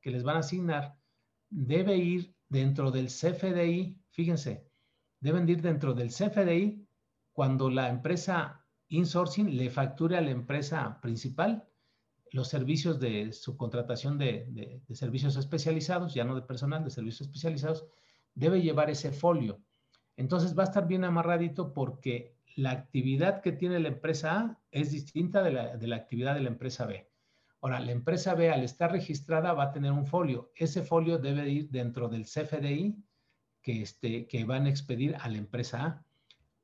[0.00, 0.96] que les van a asignar
[1.50, 4.66] debe ir dentro del CFDI, fíjense,
[5.20, 6.86] deben ir dentro del CFDI
[7.32, 8.59] cuando la empresa
[8.90, 11.66] insourcing le facture a la empresa principal
[12.32, 14.46] los servicios de subcontratación de,
[14.86, 17.86] de, servicios especializados, ya no de personal, de servicios especializados,
[18.34, 19.60] debe llevar ese folio.
[20.16, 24.92] Entonces va a estar bien amarradito porque la actividad que tiene la empresa A es
[24.92, 27.10] distinta de la, de la actividad de la empresa B.
[27.62, 30.50] Ahora, la empresa B, al estar registrada, va a tener un folio.
[30.54, 32.96] Ese folio debe ir dentro del CFDI
[33.60, 36.04] que, este, que van a expedir a la empresa A.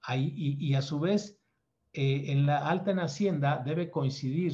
[0.01, 1.39] Ahí, y, a su vez,
[1.97, 4.53] eh, en la alta en Hacienda debe coincidir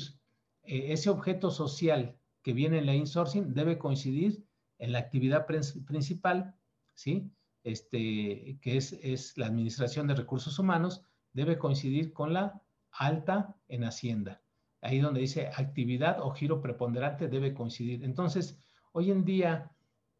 [0.62, 4.44] eh, ese objeto social que viene en la insourcing, debe coincidir
[4.78, 6.54] en la actividad principal,
[6.94, 7.30] ¿sí?
[7.62, 13.84] Este, que es, es la administración de recursos humanos, debe coincidir con la alta en
[13.84, 14.42] Hacienda
[14.82, 18.04] ahí donde dice actividad o giro preponderante debe coincidir.
[18.04, 18.58] Entonces,
[18.92, 19.70] hoy en día,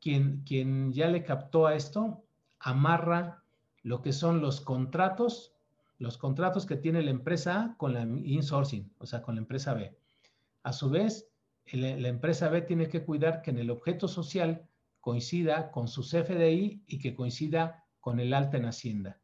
[0.00, 2.24] quien, quien ya le captó a esto,
[2.60, 3.42] amarra
[3.82, 5.51] lo que son los contratos,
[6.02, 9.72] los contratos que tiene la empresa A con la insourcing, o sea, con la empresa
[9.72, 9.96] B.
[10.64, 11.28] A su vez,
[11.72, 14.68] la empresa B tiene que cuidar que en el objeto social
[15.00, 19.20] coincida con su CFDI y que coincida con el alta en Hacienda.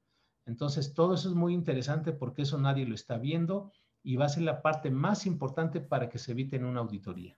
[0.47, 3.72] Entonces, todo eso es muy interesante porque eso nadie lo está viendo
[4.05, 7.37] y va a ser la parte más importante para que se eviten una auditoría.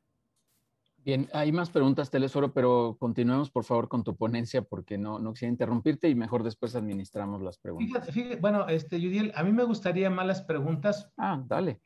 [1.05, 5.33] Bien, hay más preguntas, Telesoro, pero continuemos por favor con tu ponencia porque no, no
[5.33, 8.11] quisiera interrumpirte y mejor después administramos las preguntas.
[8.11, 11.11] Fíjate, bueno, este, Judiel, a mí me gustaría más las preguntas.
[11.17, 11.81] Ah, dale.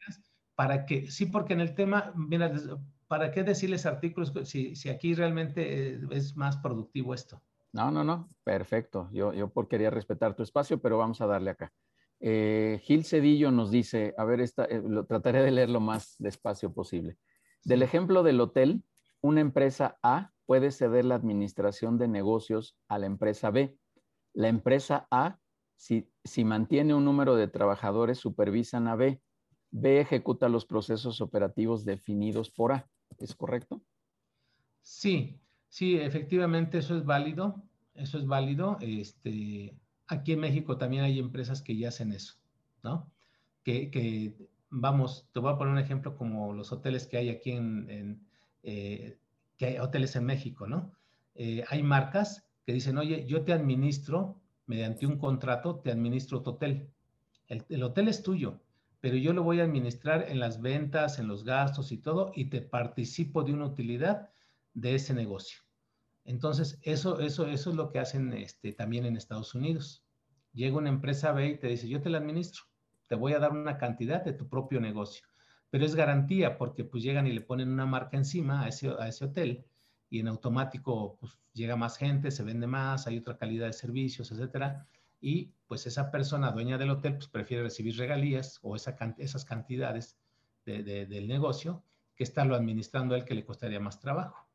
[0.57, 2.53] Para que, sí, porque en el tema, mira,
[3.07, 7.41] ¿para qué decirles artículos si, si aquí realmente eh, es más productivo esto?
[7.73, 9.09] No, no, no, perfecto.
[9.12, 11.73] Yo, yo por quería respetar tu espacio, pero vamos a darle acá.
[12.21, 16.15] Eh, Gil Cedillo nos dice, a ver, esta, eh, lo, trataré de leer lo más
[16.19, 17.19] despacio posible.
[17.65, 18.83] Del ejemplo del hotel,
[19.25, 23.75] una empresa A puede ceder la administración de negocios a la empresa B.
[24.35, 25.39] La empresa A,
[25.77, 29.22] si, si mantiene un número de trabajadores, supervisan a B.
[29.70, 32.87] B ejecuta los procesos operativos definidos por A.
[33.16, 33.83] ¿Es correcto?
[34.83, 37.62] Sí, sí, efectivamente eso es válido.
[37.95, 38.77] Eso es válido.
[38.83, 39.75] Este,
[40.07, 42.35] aquí en México también hay empresas que ya hacen eso,
[42.83, 43.11] ¿no?
[43.62, 44.37] Que,
[44.68, 48.20] vamos, te voy a poner un ejemplo como los hoteles que hay aquí en,
[48.65, 49.19] eh,
[49.57, 50.93] que hay hoteles en México, ¿no?
[51.35, 56.51] Eh, hay marcas que dicen, oye, yo te administro, mediante un contrato, te administro tu
[56.51, 56.89] hotel.
[57.49, 58.61] El, el, hotel es tuyo,
[59.01, 62.47] pero yo lo voy a administrar en las ventas, en los gastos y todo, y
[62.47, 64.31] te participo de una utilidad
[64.73, 65.61] de ese negocio.
[66.25, 70.03] Entonces, eso, eso, eso es lo que hacen este, también en Estados Unidos.
[70.55, 72.65] Llega una empresa B y te dice, yo te la administro,
[73.09, 75.27] te voy a dar una cantidad de tu propio negocio.
[75.71, 79.09] Pero es garantía porque pues llegan y le ponen una marca encima a ese, a
[79.09, 79.65] ese hotel
[80.09, 84.31] y en automático pues llega más gente, se vende más, hay otra calidad de servicios,
[84.31, 84.87] etcétera.
[85.21, 90.19] y pues esa persona dueña del hotel pues prefiere recibir regalías o esa, esas cantidades
[90.65, 91.83] del negocio
[92.15, 94.49] que estarlo administrando a él que le costaría más trabajo.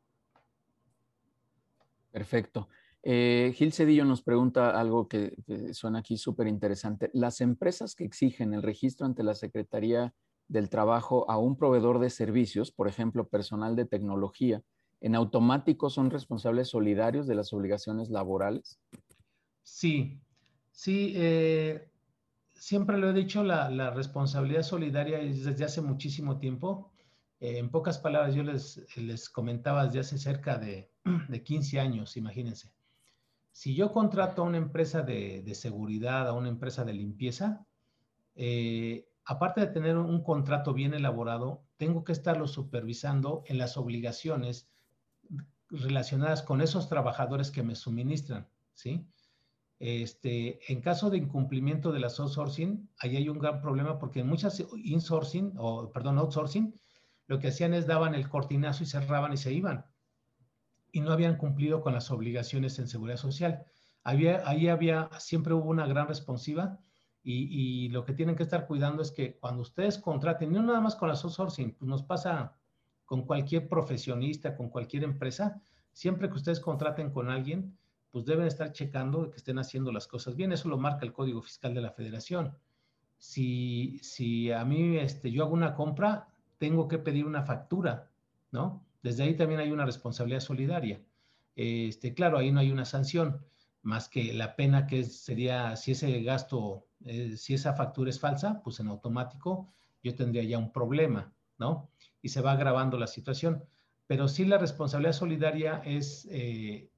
[2.11, 2.69] Perfecto.
[3.01, 5.35] Eh, Gil Cedillo nos pregunta algo que,
[5.73, 7.09] suena aquí súper interesante.
[7.13, 10.13] Las empresas que exigen el registro ante la Secretaría
[10.49, 14.61] del Trabajo a un proveedor de servicios, por ejemplo, personal de tecnología,
[14.99, 18.79] ¿en automático son responsables solidarios de las obligaciones laborales?
[19.63, 20.19] Sí,
[20.71, 21.13] sí.
[21.15, 21.89] Eh,
[22.53, 26.91] siempre lo he dicho, la, responsabilidad solidaria es desde hace muchísimo tiempo.
[27.39, 30.91] Eh, en pocas palabras, yo les, les comentaba desde hace cerca de,
[31.29, 32.73] de 15 años, imagínense
[33.59, 37.65] si yo contrato a una empresa de, seguridad, a una empresa de limpieza,
[38.35, 44.71] eh, aparte de tener un contrato bien elaborado, tengo que estarlo supervisando en las obligaciones
[45.69, 49.05] relacionadas con esos trabajadores que me suministran, ¿sí?
[49.77, 54.65] Este, en caso de incumplimiento de la outsourcing, ahí hay un gran problema porque muchas
[54.83, 56.73] insourcing, o perdón, outsourcing,
[57.27, 59.85] lo que hacían es daban el cortinazo y cerraban y se iban
[60.91, 63.63] y no habían cumplido con las obligaciones en seguridad social.
[64.03, 66.79] Había, ahí había, siempre hubo una gran responsiva
[67.23, 70.95] y, lo que tienen que estar cuidando es que cuando ustedes contraten, no nada más
[70.95, 72.55] con la outsourcing, pues nos pasa
[73.05, 75.61] con cualquier profesionista, con cualquier empresa,
[75.91, 77.77] siempre que ustedes contraten con alguien,
[78.11, 80.51] pues deben estar checando que estén haciendo las cosas bien.
[80.51, 82.57] Eso lo marca el Código Fiscal de la Federación.
[83.17, 88.09] Si, si a mí este, yo hago una compra, tengo que pedir una factura,
[88.51, 88.85] ¿no?
[89.03, 91.01] Desde ahí también hay una responsabilidad solidaria.
[91.55, 93.45] Este, claro, ahí no hay una sanción,
[93.81, 98.61] más que la pena que sería, si ese gasto, eh, si esa factura es falsa,
[98.63, 99.71] pues en automático
[100.03, 101.89] yo tendría ya un problema, ¿no?
[102.21, 103.63] Y se va agravando la situación.
[104.07, 106.89] Pero sí la responsabilidad solidaria es eh,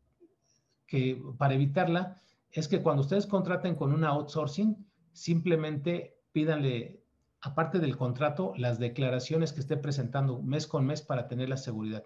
[0.88, 2.22] que para evitarla,
[2.52, 7.02] es que cuando ustedes contraten con una outsourcing, simplemente pídanle
[7.41, 12.04] aparte del contrato, las declaraciones que esté presentando mes con mes para tener la seguridad.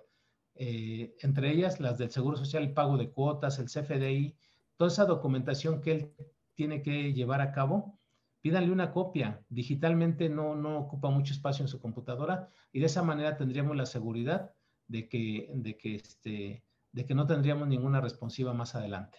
[0.55, 4.35] Eh, entre ellas, las del Seguro Social, el pago de cuotas, el CFDI,
[4.77, 6.13] toda esa documentación que él
[6.55, 7.99] tiene que llevar a cabo,
[8.41, 9.41] pídanle una copia.
[9.49, 13.85] Digitalmente no, no ocupa mucho espacio en su computadora y de esa manera tendríamos la
[13.85, 14.51] seguridad
[14.87, 19.17] de que, de que, este, de que no tendríamos ninguna responsiva más adelante.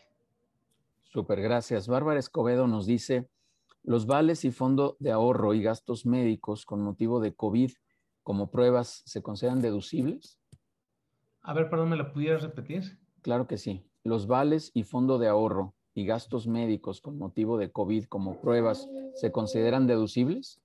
[1.03, 1.89] Súper, gracias.
[1.89, 3.29] Bárbara Escobedo nos dice,
[3.83, 7.71] los vales y fondo de ahorro y gastos médicos con motivo de COVID
[8.27, 10.41] como pruebas se consideran deducibles?
[11.43, 12.99] A ver, perdón, ¿me lo pudieras repetir?
[13.23, 13.89] Claro que sí.
[14.03, 18.87] Los vales y fondo de ahorro y gastos médicos con motivo de COVID como pruebas
[19.15, 20.61] se consideran deducibles?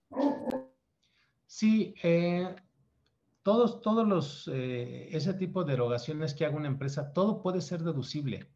[1.48, 2.54] Sí, eh,
[3.42, 7.82] todos, todos los, eh, ese tipo de erogaciones que haga una empresa, todo puede ser
[7.82, 8.50] deducible.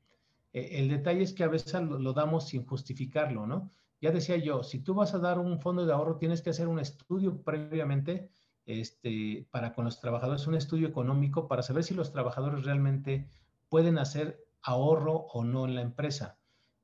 [0.52, 3.72] Eh, el detalle es que a veces lo, damos sin justificarlo, ¿no?
[4.02, 6.68] ya decía yo, si tú vas a dar un fondo de ahorro, tienes que hacer
[6.68, 8.30] un estudio previamente
[8.66, 13.30] este, para con los trabajadores, un estudio económico para saber si los trabajadores realmente
[13.70, 16.38] pueden hacer ahorro o no en la empresa.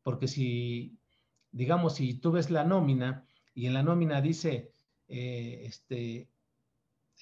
[0.03, 0.97] Porque si,
[1.51, 4.71] digamos, si tú ves la nómina y en la nómina dice,
[5.07, 6.29] eh, este,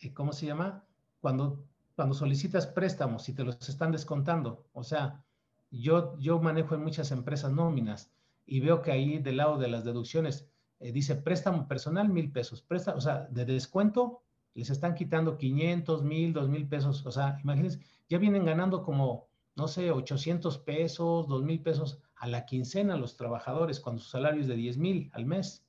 [0.01, 0.86] eh, ¿cómo se llama?
[1.21, 1.65] Cuando,
[1.95, 4.67] cuando solicitas préstamos y te los están descontando.
[4.73, 5.23] O sea,
[5.71, 8.11] yo, yo manejo en muchas empresas nóminas
[8.45, 10.47] y veo que ahí del lado de las deducciones
[10.80, 14.21] eh, dice préstamo personal mil pesos, préstamo, o sea, de descuento
[14.55, 19.27] les están quitando 500, mil, dos mil pesos, o sea, imagínense, ya vienen ganando como,
[19.55, 24.41] no sé, 800 pesos, dos mil pesos a la quincena los trabajadores cuando su salario
[24.41, 25.65] es de 10 mil al mes.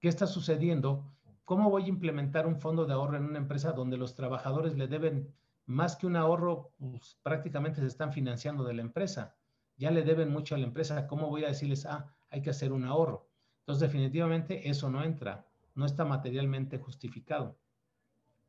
[0.00, 1.10] ¿Qué está sucediendo?
[1.44, 4.88] ¿Cómo voy a implementar un fondo de ahorro en una empresa donde los trabajadores le
[4.88, 5.32] deben
[5.66, 9.36] más que un ahorro, pues, prácticamente se están financiando de la empresa?
[9.76, 12.72] ya le deben mucho a la empresa, ¿cómo voy a decirles, ah, hay que hacer
[12.72, 13.28] un ahorro?
[13.60, 17.56] Entonces, definitivamente eso no entra, no está materialmente justificado.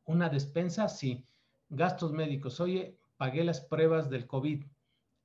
[0.04, 1.26] Una despensa, sí.
[1.68, 4.64] Gastos médicos, oye, pagué las pruebas del COVID.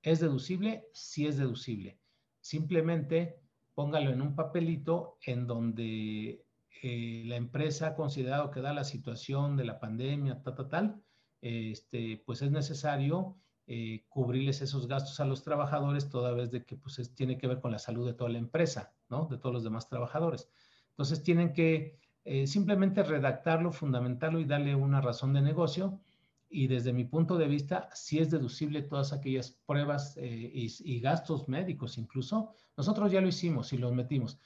[0.02, 0.88] ¿Es deducible?
[0.94, 2.00] Sí es deducible.
[2.40, 3.40] Simplemente
[3.74, 6.46] póngalo en un papelito en donde
[6.82, 11.04] eh, la empresa ha considerado que da la situación de la pandemia, tal, tal, tal,
[11.42, 13.38] este, pues es necesario
[13.68, 17.60] eh, cubrirles esos gastos a los trabajadores, toda vez de que pues, tiene que ver
[17.62, 19.26] con la salud de toda la empresa, ¿no?
[19.26, 20.50] De todos los demás trabajadores.
[20.90, 26.00] Entonces tienen que eh, simplemente redactarlo, fundamentarlo y darle una razón de negocio.
[26.52, 31.00] Y desde mi punto de vista, si es deducible todas aquellas pruebas eh, y, y,
[31.00, 32.54] gastos médicos incluso.
[32.76, 34.38] Nosotros ya lo hicimos y los metimos.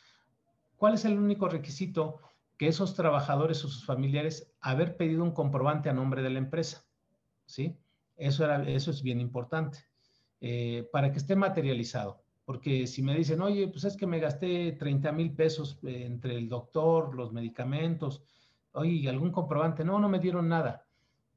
[0.78, 2.20] ¿Cuál es el único requisito?
[2.58, 6.86] Que esos trabajadores o sus familiares haber pedido un comprobante a nombre de la empresa.
[7.46, 7.76] ¿Sí?
[8.16, 9.80] Eso, era, eso es bien importante.
[10.42, 12.22] Eh, para que esté materializado.
[12.46, 16.48] Porque si me dicen, oye, pues es que me gasté 30 mil pesos entre el
[16.48, 18.22] doctor, los medicamentos,
[18.74, 19.84] oye, ¿algún comprobante?
[19.84, 20.85] No, no me dieron nada.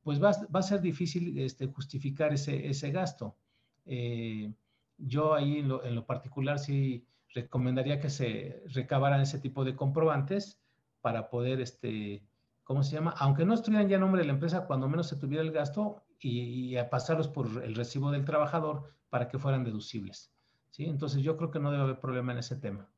[0.09, 3.36] Pues va, a ser difícil este, justificar ese, ese gasto.
[3.84, 4.50] Eh,
[4.96, 7.04] yo ahí en lo, particular sí
[7.34, 10.62] recomendaría que se recabaran ese tipo de comprobantes
[11.02, 12.22] para poder, este,
[12.64, 13.11] ¿cómo se llama?
[13.18, 16.02] Aunque no estuvieran ya en nombre de la empresa, cuando menos se tuviera el gasto
[16.18, 20.32] y, a pasarlos por el recibo del trabajador para que fueran deducibles.
[20.70, 20.86] ¿sí?
[20.86, 22.88] Entonces yo creo que no debe haber problema en ese tema.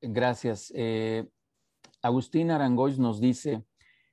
[0.00, 0.72] Gracias.
[0.74, 1.28] Eh,
[2.02, 3.64] Agustín Arangois nos dice,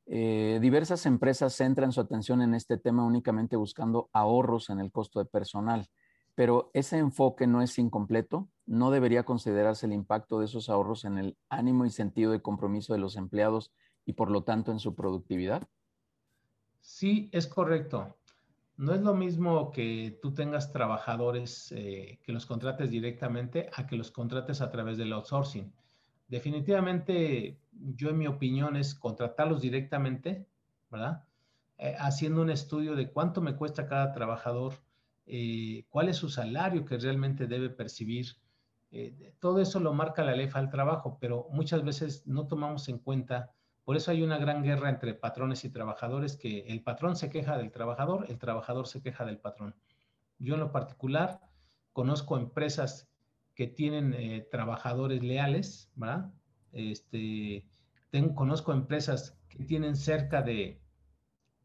[0.06, 5.20] eh, diversas empresas centran su atención en este tema únicamente buscando ahorros en el costo
[5.20, 5.88] de personal,
[6.36, 8.50] pero ese enfoque no es incompleto.
[8.66, 12.94] ¿No debería considerarse el impacto de esos ahorros en el ánimo y sentido de compromiso
[12.94, 13.72] de los empleados
[14.06, 15.68] y por lo tanto en su productividad?
[16.82, 18.18] Sí, es correcto.
[18.76, 23.96] No es lo mismo que tú tengas trabajadores eh, que los contrates directamente a que
[23.96, 25.72] los contrates a través del outsourcing.
[26.28, 30.48] Definitivamente, yo en mi opinión es contratarlos directamente,
[30.90, 31.24] ¿verdad?
[31.78, 34.76] Eh, haciendo un estudio de cuánto me cuesta cada trabajador,
[35.26, 38.38] eh, cuál es su salario que realmente debe percibir.
[39.40, 43.52] todo eso lo marca la ley al trabajo, pero muchas veces no tomamos en cuenta
[43.84, 47.58] por eso hay una gran guerra entre patrones y trabajadores, que el patrón se queja
[47.58, 49.76] del trabajador, el trabajador se queja del patrón.
[50.40, 51.42] Yo en lo particular
[51.92, 53.10] conozco empresas
[53.56, 56.32] que tienen eh, trabajadores leales, ¿verdad?
[56.72, 57.68] Este,
[58.10, 60.82] tengo, conozco empresas que tienen cerca de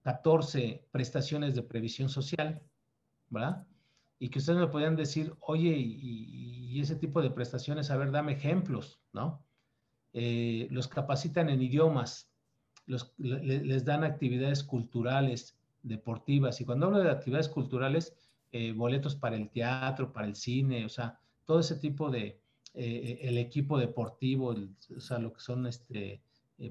[0.02, 2.62] 14 prestaciones de previsión social,
[3.30, 3.66] ¿verdad?
[4.18, 8.10] Y que ustedes me podrían decir, oye, y, y ese tipo de prestaciones, a ver,
[8.10, 9.44] dame ejemplos, ¿no?
[10.12, 12.32] Eh, los capacitan en idiomas,
[13.18, 16.60] les dan actividades culturales, deportivas.
[16.60, 18.16] Y cuando hablo de actividades culturales,
[18.50, 22.38] eh, boletos para el teatro, para el cine, o sea, todo ese tipo de,
[22.74, 24.54] eh, el equipo deportivo,
[24.94, 26.20] o sea, lo que son este,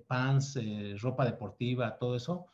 [0.06, 0.60] pants,
[1.02, 2.46] ropa deportiva, todo eso,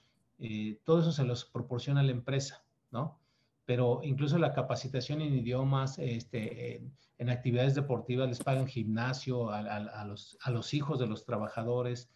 [0.85, 3.19] todo eso se los proporciona la empresa, ¿no?
[3.65, 6.77] pero incluso la capacitación en idiomas, este,
[7.17, 12.09] en, actividades deportivas, les pagan gimnasio a, los, a, los, hijos de los trabajadores,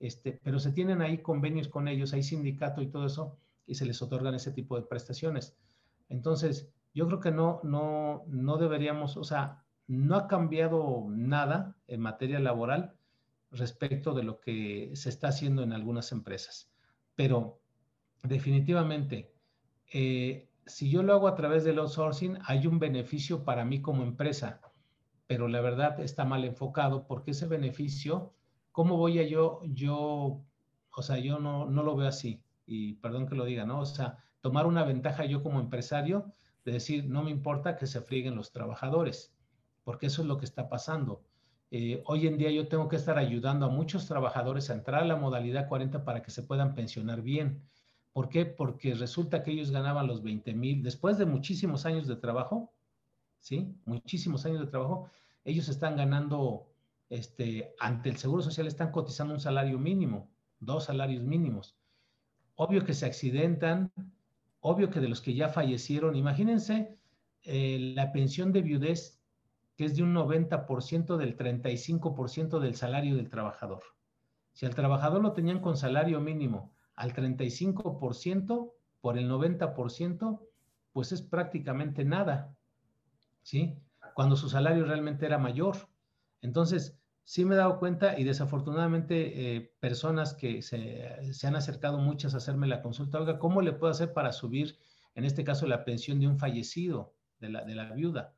[0.00, 3.86] este, pero se tienen ahí convenios con ellos, hay sindicato y todo eso, y se
[3.86, 5.56] les otorgan ese tipo de prestaciones.
[6.10, 12.00] Entonces, yo creo que no, no, no deberíamos, o sea, no ha cambiado nada en
[12.00, 12.94] materia laboral
[13.50, 16.72] respecto de lo que se está haciendo en algunas empresas,
[17.14, 17.60] pero
[18.22, 19.34] definitivamente,
[19.92, 24.02] eh, si yo lo hago a través del outsourcing, hay un beneficio para mí como
[24.02, 24.60] empresa,
[25.26, 28.32] pero la verdad está mal enfocado porque ese beneficio,
[28.72, 30.44] ¿cómo voy a yo, yo,
[30.94, 33.80] o sea, yo no, no lo veo así, y perdón que lo diga, ¿no?
[33.80, 36.32] O sea, tomar una ventaja yo como empresario
[36.64, 39.34] de decir, no me importa que se frieguen los trabajadores,
[39.84, 41.22] porque eso es lo que está pasando.
[41.70, 45.06] Eh, hoy en día yo tengo que estar ayudando a muchos trabajadores a entrar a
[45.06, 47.62] la modalidad 40 para que se puedan pensionar bien
[48.12, 48.44] ¿Por qué?
[48.44, 52.72] Porque resulta que ellos ganaban los 20 mil, después de muchísimos años de trabajo,
[53.38, 53.72] ¿sí?
[53.84, 55.08] Muchísimos años de trabajo,
[55.44, 56.66] ellos están ganando,
[57.08, 61.76] este, ante el Seguro Social están cotizando un salario mínimo, dos salarios mínimos.
[62.56, 63.92] Obvio que se accidentan,
[64.60, 66.96] obvio que de los que ya fallecieron, imagínense
[67.42, 69.20] eh, la pensión de viudez,
[69.76, 73.82] que es de un 90% del 35% del salario del trabajador.
[74.52, 80.40] Si al trabajador lo tenían con salario mínimo, al 35% por el 90%,
[80.92, 82.54] pues es prácticamente nada,
[83.42, 83.78] ¿sí?
[84.14, 85.76] Cuando su salario realmente era mayor.
[86.42, 86.99] Entonces,
[87.30, 92.34] sí me he dado cuenta y desafortunadamente eh, personas que se, se, han acercado muchas
[92.34, 94.80] a hacerme la consulta, oiga, ¿cómo le puedo hacer para subir,
[95.14, 98.34] en este caso, la pensión de un fallecido, de la, de la viuda?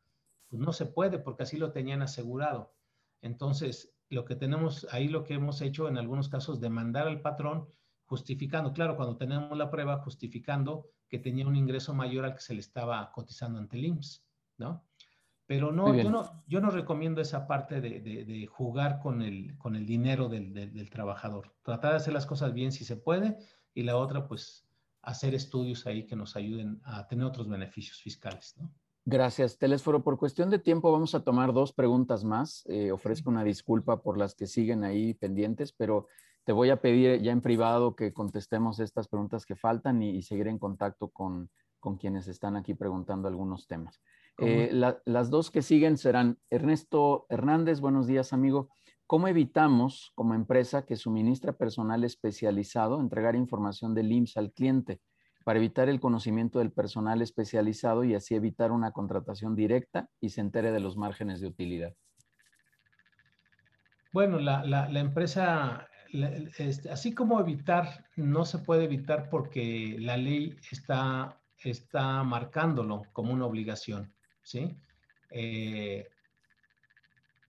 [0.51, 2.75] Pues no se puede porque así lo tenían asegurado.
[3.23, 7.69] Entonces, lo que tenemos ahí, lo que hemos hecho en algunos casos, demandar al patrón
[8.05, 12.53] justificando, claro, cuando tenemos la prueba, justificando que tenía un ingreso mayor al que se
[12.53, 14.23] le estaba cotizando ante el IMSS,
[14.59, 14.85] ¿no?
[15.53, 19.85] Pero no, yo no, yo no recomiendo esa parte de, jugar con el, con el
[19.85, 21.55] dinero del, del, trabajador.
[21.61, 23.37] Tratar de hacer las cosas bien si se puede
[23.75, 24.67] y la otra, pues,
[25.03, 28.73] hacer estudios ahí que nos ayuden a tener otros beneficios fiscales, ¿no?
[29.05, 30.03] Gracias, Telésforo.
[30.03, 32.65] Por cuestión de tiempo vamos a tomar dos preguntas más.
[32.67, 36.07] Eh, ofrezco una disculpa por las que siguen ahí pendientes, pero
[36.45, 40.49] te voy a pedir ya en privado que contestemos estas preguntas que faltan y, seguir
[40.49, 41.51] en contacto con,
[41.99, 44.01] quienes están aquí preguntando algunos temas.
[44.39, 44.71] Eh,
[45.05, 48.71] las dos que siguen serán Ernesto Hernández, buenos días amigo.
[49.07, 55.01] ¿Cómo evitamos como empresa que suministra personal especializado entregar información del IMSS al cliente?
[55.45, 60.41] para evitar el conocimiento del personal especializado y así evitar una contratación directa y se
[60.41, 61.95] entere de los márgenes de utilidad?
[64.13, 65.89] Bueno, la, empresa,
[66.59, 73.33] este, así como evitar, no se puede evitar porque la ley está, está marcándolo como
[73.33, 74.77] una obligación, ¿sí?
[75.31, 76.09] Eh,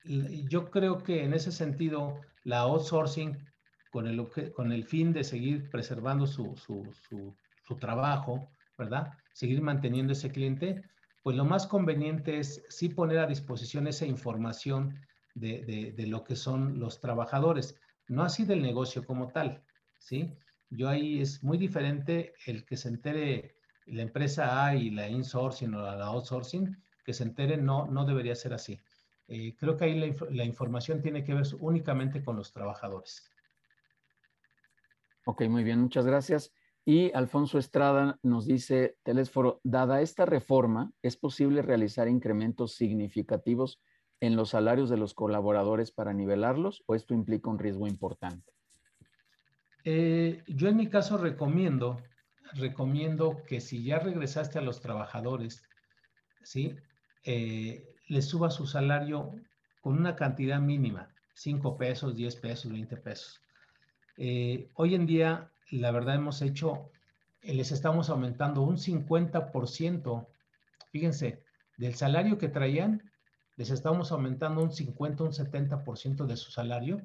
[0.03, 3.38] yo creo que en ese sentido, la outsourcing,
[3.90, 9.14] con el, con el fin de seguir preservando su, su trabajo, ¿verdad?
[9.34, 10.84] Seguir manteniendo ese cliente,
[11.24, 14.99] pues lo más conveniente es sí poner a disposición esa información
[15.34, 19.64] de, lo que son los trabajadores, no así del negocio como tal,
[19.98, 20.38] ¿sí?
[20.70, 23.56] Yo ahí es muy diferente el que se entere
[23.86, 28.35] la empresa A y la insourcing o la outsourcing, que se entere no, no debería
[28.35, 28.80] ser así.
[29.27, 33.30] Eh, creo que ahí la, la, información tiene que ver únicamente con los trabajadores.
[35.25, 36.53] Ok, muy bien, muchas gracias.
[36.85, 43.81] Y Alfonso Estrada nos dice, Telésforo, dada esta reforma, ¿es posible realizar incrementos significativos
[44.19, 48.51] en los salarios de los colaboradores para nivelarlos o esto implica un riesgo importante?
[49.85, 52.01] Eh, yo en mi caso recomiendo,
[52.53, 55.63] recomiendo que si ya regresaste a los trabajadores,
[56.43, 56.75] ¿sí?
[57.24, 59.36] Eh, les suba su salario
[59.82, 63.41] con una cantidad mínima, 5 pesos, 10 pesos, 20 pesos.
[64.18, 66.91] Eh, hoy en día la verdad hemos hecho,
[67.41, 70.28] eh, les estamos aumentando un 50%,
[70.91, 71.44] fíjense,
[71.78, 73.12] del salario que traían,
[73.58, 77.02] les estamos aumentando un 50, un 70% de su salario,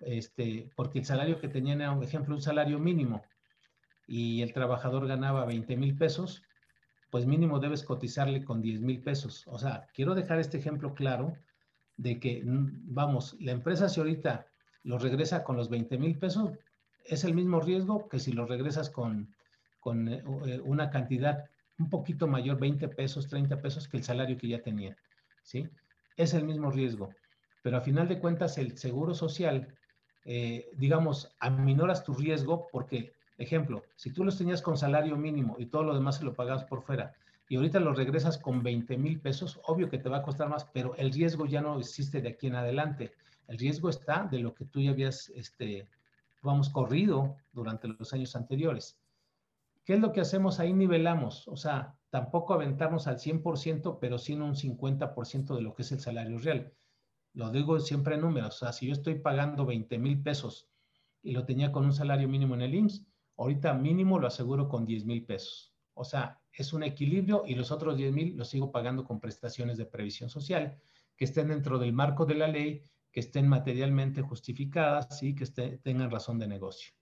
[0.00, 3.22] este, porque el salario que tenían era, por ejemplo, un salario mínimo
[4.06, 6.42] y el trabajador ganaba 20 mil pesos,
[7.16, 9.46] pues mínimo debes cotizarle con 10 mil pesos.
[9.46, 11.34] O sea, quiero dejar este ejemplo claro
[11.96, 14.46] de que, mm, vamos, la empresa si ahorita
[14.82, 16.50] lo regresa con los 20 mil pesos,
[17.06, 19.34] es el mismo riesgo que si lo regresas con,
[19.80, 21.46] con eh, eh, una cantidad
[21.78, 24.94] un poquito mayor, 20 pesos, 30 pesos, que el salario que ya tenía.
[25.42, 25.66] ¿sí?
[26.18, 27.08] Es el mismo riesgo.
[27.62, 29.74] Pero a final de cuentas, el seguro social,
[30.26, 35.66] eh, digamos, aminoras tu riesgo porque, ejemplo, si tú los tenías con salario mínimo y
[35.66, 37.14] todo lo demás se lo pagabas por fuera
[37.48, 40.64] y ahorita lo regresas con 20 mil pesos, obvio que te va a costar más,
[40.64, 43.12] pero el riesgo ya no existe de aquí en adelante.
[43.46, 45.88] El riesgo está de lo que tú ya habías este,
[46.42, 48.98] vamos corrido durante los años anteriores.
[49.84, 50.72] ¿Qué es lo que hacemos ahí?
[50.72, 55.82] Nivelamos, o sea, tampoco aventamos al 100%, pero sí en un 50% de lo que
[55.82, 56.72] es el salario real.
[57.34, 60.68] Lo digo siempre en números, o sea, si yo estoy pagando 20 mil pesos
[61.22, 63.04] y lo tenía con un salario mínimo en el IMSS,
[63.36, 65.74] ahorita mínimo lo aseguro con 10 mil pesos.
[65.94, 69.78] O sea, es un equilibrio y los otros 10 mil los sigo pagando con prestaciones
[69.78, 70.78] de previsión social
[71.16, 75.46] que estén dentro del marco de la ley que estén materialmente justificadas y que
[75.82, 76.92] tengan razón de negocio.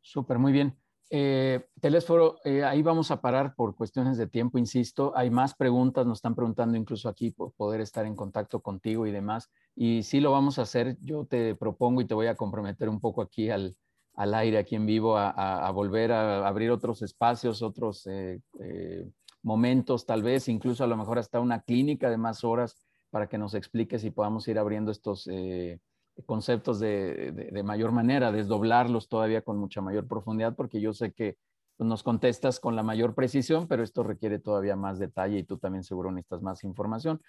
[0.00, 0.76] Súper, muy bien.
[1.10, 5.12] Eh, Telésforo, eh, ahí vamos a parar por cuestiones de tiempo, insisto.
[5.14, 9.12] Hay más preguntas, nos están preguntando incluso aquí por poder estar en contacto contigo y
[9.12, 9.48] demás.
[9.76, 10.96] Y sí lo vamos a hacer.
[11.02, 13.76] Yo te propongo y te voy a comprometer un poco aquí al,
[14.14, 19.08] al aire, aquí en vivo, a, volver a abrir otros espacios, otros eh, eh,
[19.42, 22.76] momentos, tal vez, incluso a lo mejor hasta una clínica de más horas
[23.10, 25.80] para que nos expliques y podamos ir abriendo estos eh,
[26.26, 31.36] conceptos de, mayor manera, desdoblarlos todavía con mucha mayor profundidad, porque yo sé que
[31.78, 35.82] nos contestas con la mayor precisión, pero esto requiere todavía más detalle y tú también
[35.82, 37.20] seguro necesitas más información.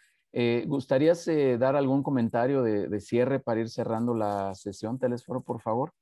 [0.66, 1.28] ¿Gustarías
[1.60, 5.94] dar algún comentario de, cierre para ir cerrando la sesión, Telesforo, por favor?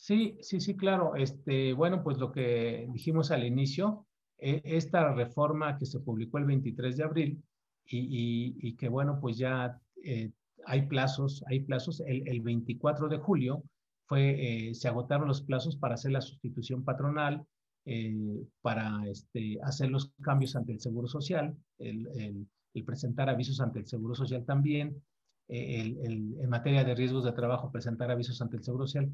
[0.00, 1.14] Sí, sí, sí, claro.
[1.14, 4.06] Este, bueno, pues lo que dijimos al inicio,
[4.38, 7.44] esta reforma que se publicó el 23 de abril,
[7.84, 10.30] y, que bueno, pues ya eh,
[10.64, 12.02] hay plazos, hay plazos.
[12.06, 13.62] El, 24 de julio
[14.06, 17.44] fue, eh, se agotaron los plazos para hacer la sustitución patronal,
[17.84, 22.46] eh, para este, hacer los cambios ante el Seguro Social, el,
[22.86, 25.02] presentar avisos ante el Seguro Social también,
[25.48, 29.10] en materia de riesgos de trabajo, presentar avisos ante el Seguro Social.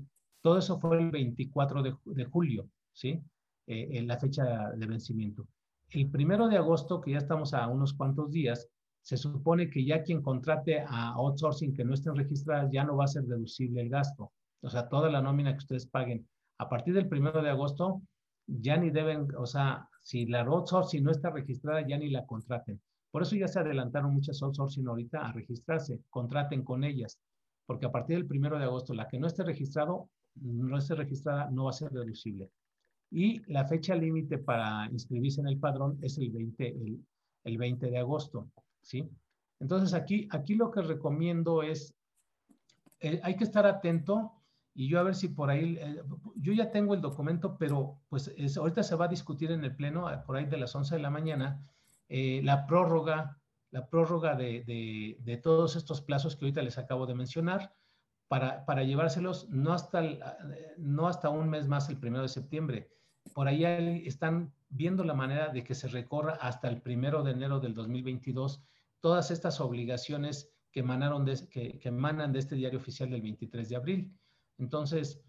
[0.46, 3.20] Todo eso fue el 24 de, de julio, ¿sí?
[3.66, 5.48] en la fecha de vencimiento.
[5.90, 8.68] El primero de agosto, que ya estamos a unos cuantos días,
[9.02, 13.06] se supone que ya quien contrate a outsourcing que no estén registradas ya no va
[13.06, 14.30] a ser deducible el gasto.
[14.60, 16.28] O sea, toda la nómina que ustedes paguen
[16.58, 18.02] a partir del primero de agosto
[18.46, 22.80] ya ni deben, o sea, si la outsourcing no está registrada, ya ni la contraten.
[23.10, 27.18] Por eso ya se adelantaron muchas outsourcing ahorita a registrarse, contraten con ellas,
[27.66, 30.08] porque a partir del primero de agosto, la que no esté registrado,
[30.42, 32.50] no esté registrada, no va a ser deducible.
[33.10, 36.76] Y la fecha límite para inscribirse en el padrón es el 20,
[37.44, 38.50] el, 20 de agosto,
[38.82, 39.08] ¿sí?
[39.60, 41.94] Entonces aquí, aquí lo que recomiendo es,
[43.00, 44.32] eh, hay que estar atento
[44.74, 46.02] y yo a ver si por ahí, eh,
[46.36, 50.06] yo ya tengo el documento, pero pues ahorita se va a discutir en el Pleno,
[50.26, 51.66] por ahí de las 11 de la mañana,
[52.08, 53.40] eh, la prórroga,
[53.70, 57.72] la prórroga de, de, todos estos plazos que ahorita les acabo de mencionar,
[58.28, 60.02] para, para llevárselos no hasta,
[60.78, 62.90] no hasta un mes más, el primero de septiembre.
[63.34, 63.64] Por ahí
[64.06, 68.62] están viendo la manera de que se recorra hasta el primero de enero del 2022
[69.00, 73.76] todas estas obligaciones que, emanaron de, que, emanan de este diario oficial del 23 de
[73.76, 74.18] abril.
[74.58, 75.22] Entonces,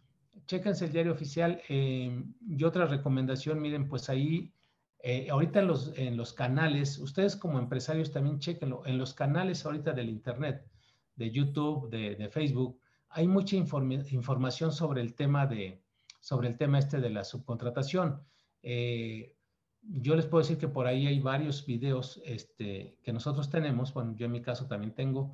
[0.45, 1.61] chéquense el diario oficial.
[1.69, 4.53] Eh, y otra recomendación, miren, pues ahí,
[4.99, 10.10] eh, ahorita en los, canales, ustedes como empresarios también chéquenlo, en los canales ahorita del
[10.10, 10.68] Internet,
[11.15, 15.81] de YouTube, de, Facebook, hay mucha información sobre el tema de,
[16.19, 18.21] sobre el tema este de la subcontratación.
[18.61, 19.35] Eh,
[19.81, 24.15] yo les puedo decir que por ahí hay varios videos este, que nosotros tenemos, bueno,
[24.15, 25.34] yo en mi caso también tengo,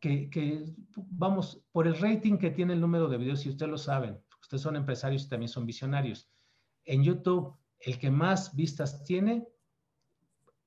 [0.00, 4.18] que, vamos, por el rating que tiene el número de videos, si ustedes lo saben,
[4.40, 6.30] ustedes son empresarios y también son visionarios,
[6.84, 9.48] en YouTube el que más vistas tiene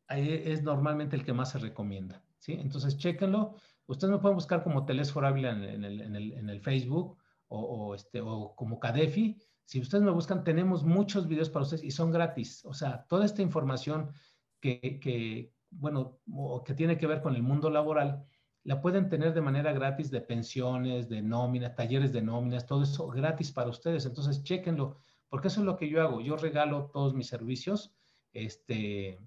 [0.07, 2.53] es normalmente el que más se recomienda, ¿sí?
[2.53, 3.55] Entonces, chéquenlo.
[3.87, 7.17] Ustedes me pueden buscar como Telesfor Ávila en el, Facebook
[7.47, 9.37] o, este, o como Cadefi.
[9.65, 12.63] Si ustedes me buscan, tenemos muchos videos para ustedes y son gratis.
[12.65, 14.11] O sea, toda esta información
[14.59, 16.19] que, que bueno,
[16.65, 18.25] que tiene que ver con el mundo laboral,
[18.63, 23.07] la pueden tener de manera gratis de pensiones, de nóminas, talleres de nóminas, todo eso
[23.07, 24.05] gratis para ustedes.
[24.05, 24.97] Entonces, chéquenlo,
[25.29, 26.21] porque eso es lo que yo hago.
[26.21, 27.95] Yo regalo todos mis servicios,
[28.33, 29.19] este,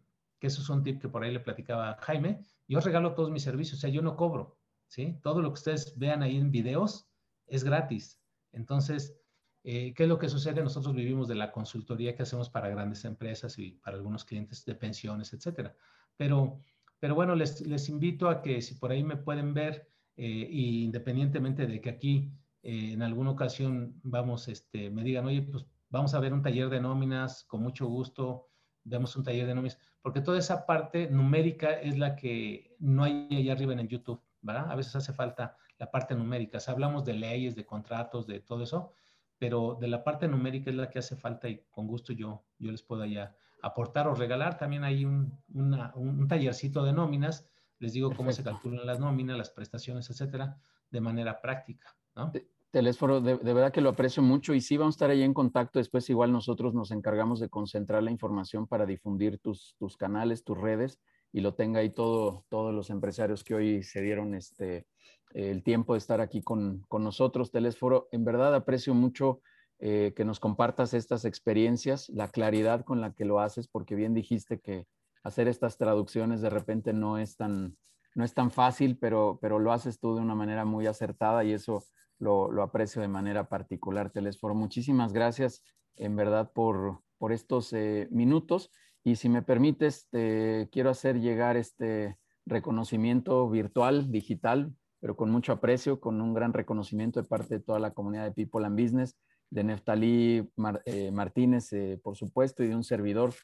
[0.44, 2.44] que eso es un tip que por ahí le platicaba Jaime.
[2.68, 4.58] Yo regalo todos mis servicios, o sea, yo no cobro,
[4.88, 5.18] ¿sí?
[5.22, 7.08] Todo lo que ustedes vean ahí en videos
[7.46, 8.20] es gratis.
[8.52, 9.18] Entonces,
[9.62, 10.62] eh, ¿qué es lo que sucede?
[10.62, 14.74] Nosotros vivimos de la consultoría que hacemos para grandes empresas y para algunos clientes de
[14.74, 15.74] pensiones, etcétera.
[16.18, 16.60] Pero
[17.04, 21.78] pero bueno, les, invito a que si por ahí me pueden ver, eh, independientemente de
[21.78, 26.32] que aquí eh, en alguna ocasión vamos, este, me digan, oye, pues vamos a ver
[26.32, 28.48] un taller de nóminas, con mucho gusto,
[28.84, 33.26] vemos un taller de nóminas, porque toda esa parte numérica es la que no hay
[33.30, 34.70] allá arriba en el YouTube, ¿verdad?
[34.70, 36.60] A veces hace falta la parte numérica.
[36.60, 38.92] Si hablamos de leyes, de contratos, de todo eso,
[39.38, 42.70] pero de la parte numérica es la que hace falta y con gusto yo, yo
[42.70, 44.58] les puedo allá aportar o regalar.
[44.58, 47.48] También hay un, un tallercito de nóminas.
[47.78, 50.58] Les digo cómo se calculan las nóminas, las prestaciones, etcétera,
[50.90, 51.96] de manera práctica.
[52.14, 52.30] ¿no?
[52.74, 55.78] Telésforo, de, verdad que lo aprecio mucho y sí vamos a estar ahí en contacto.
[55.78, 60.58] Después igual nosotros nos encargamos de concentrar la información para difundir tus, tus canales, tus
[60.58, 60.98] redes
[61.32, 64.88] y lo tenga ahí todo, todos los empresarios que hoy se dieron este,
[65.34, 67.52] el tiempo de estar aquí con, con nosotros.
[67.52, 69.40] Telésforo, en verdad aprecio mucho
[69.78, 74.14] eh, que nos compartas estas experiencias, la claridad con la que lo haces, porque bien
[74.14, 74.88] dijiste que
[75.22, 77.76] hacer estas traducciones de repente no es tan,
[78.16, 81.52] no es tan fácil, pero, pero lo haces tú de una manera muy acertada y
[81.52, 81.84] eso
[82.18, 84.10] lo, aprecio de manera particular.
[84.10, 85.62] Telesforo, muchísimas gracias
[85.96, 88.70] en verdad por, por estos eh, minutos
[89.04, 92.16] y si me permites, te quiero hacer llegar este
[92.46, 97.78] reconocimiento virtual, digital, pero con mucho aprecio, con un gran reconocimiento de parte de toda
[97.78, 99.16] la comunidad de People and Business
[99.50, 100.50] de Neftalí
[100.84, 103.34] eh, Martínez, eh, por supuesto, y de un servidor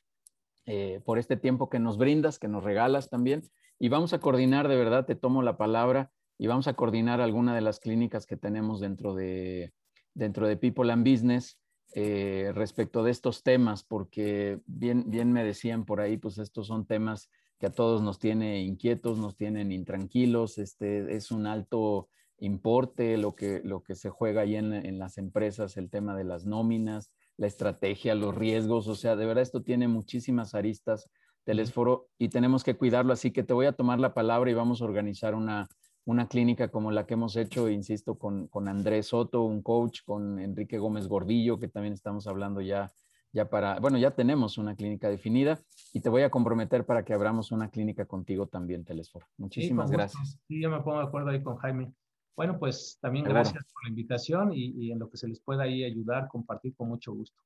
[0.66, 3.42] eh, por este tiempo que nos brindas, que nos regalas también.
[3.78, 6.10] Y vamos a coordinar, de verdad, te tomo la palabra,
[6.40, 9.74] y vamos a coordinar alguna de las clínicas que tenemos dentro de,
[10.14, 11.58] dentro de People and Business
[11.94, 17.28] respecto de estos temas, porque bien, bien me decían por ahí, pues estos son temas
[17.58, 22.08] que a todos nos tiene inquietos, nos tienen intranquilos, este es un alto
[22.38, 26.46] importe, lo que, lo que se juega ahí en, las empresas, el tema de las
[26.46, 31.10] nóminas, la estrategia, los riesgos, o sea, de verdad esto tiene muchísimas aristas
[31.44, 34.54] del esforo y tenemos que cuidarlo, así que te voy a tomar la palabra y
[34.54, 35.68] vamos a organizar una,
[36.04, 40.38] una clínica como la que hemos hecho, insisto, con, con Andrés Soto, un coach, con
[40.38, 42.92] Enrique Gómez Gordillo, que también estamos hablando ya,
[43.32, 45.58] ya para, bueno, ya tenemos una clínica definida
[45.92, 49.26] y te voy a comprometer para que abramos una clínica contigo también, Telesforo.
[49.36, 50.38] Muchísimas gracias.
[50.48, 51.92] Sí, yo me pongo de acuerdo ahí con Jaime.
[52.36, 55.84] Bueno, pues también gracias por la invitación y, en lo que se les pueda ahí
[55.84, 57.38] ayudar, compartir con mucho gusto.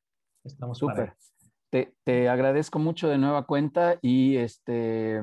[0.45, 1.15] Estamos Súper.
[1.71, 5.21] Te, te, agradezco mucho de nueva cuenta y este,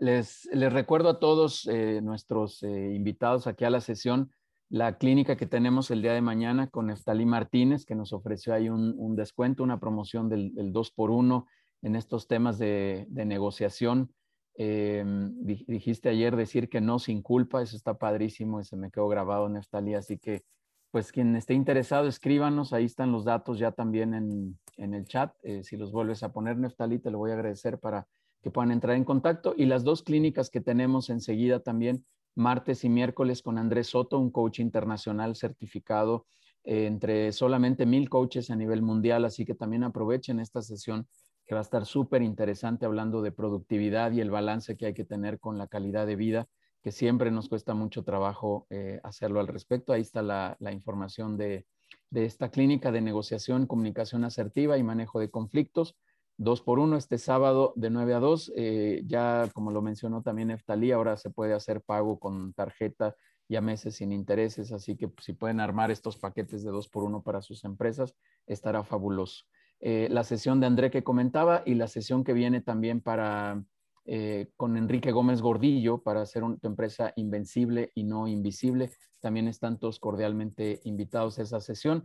[0.00, 4.30] les, recuerdo a todos eh, nuestros eh, invitados aquí a la sesión
[4.70, 8.68] la clínica que tenemos el día de mañana con Eftalí Martínez, que nos ofreció ahí
[8.68, 11.46] un, descuento, una promoción del, del 2 por 1
[11.82, 14.12] en estos temas de, negociación.
[14.56, 15.04] Eh,
[15.40, 19.48] dijiste ayer decir que no sin culpa, eso está padrísimo y se me quedó grabado,
[19.48, 20.42] Neftalí, así que
[20.90, 25.32] pues quien esté interesado, escríbanos, ahí están los datos ya también en, en el chat,
[25.42, 28.06] eh, si los vuelves a poner, Neftalí, te lo voy a agradecer para
[28.42, 29.54] que puedan entrar en contacto.
[29.56, 32.04] Y las dos clínicas que tenemos enseguida también,
[32.34, 36.26] martes y miércoles con Andrés Soto, un coach internacional certificado
[36.64, 41.08] eh, entre solamente mil coaches a nivel mundial, así que también aprovechen esta sesión
[41.46, 45.04] que va a estar súper interesante hablando de productividad y el balance que hay que
[45.04, 46.46] tener con la calidad de vida,
[46.82, 49.94] que siempre nos cuesta mucho trabajo eh, hacerlo al respecto.
[49.94, 51.64] Ahí está la, información de,
[52.10, 55.96] de esta clínica de negociación, comunicación asertiva y manejo de conflictos
[56.38, 58.52] dos por uno este sábado de 9 a 2.
[58.56, 63.14] Eh, ya, como lo mencionó también Eftalí, ahora se puede hacer pago con tarjeta
[63.48, 66.88] y a meses sin intereses, así que pues, si pueden armar estos paquetes de dos
[66.88, 68.14] por uno para sus empresas,
[68.46, 69.44] estará fabuloso.
[69.80, 73.64] Eh, la sesión de André que comentaba y la sesión que viene también para
[74.04, 78.90] eh, con Enrique Gómez Gordillo para hacer una empresa invencible y no invisible.
[79.20, 82.04] También están todos cordialmente invitados a esa sesión.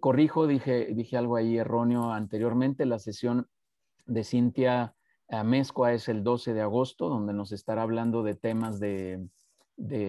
[0.00, 3.46] corrijo, dije, dije algo ahí erróneo anteriormente, la sesión
[4.08, 4.94] de Cintia
[5.44, 9.28] Mezcua es el 12 de agosto, donde nos estará hablando de temas de,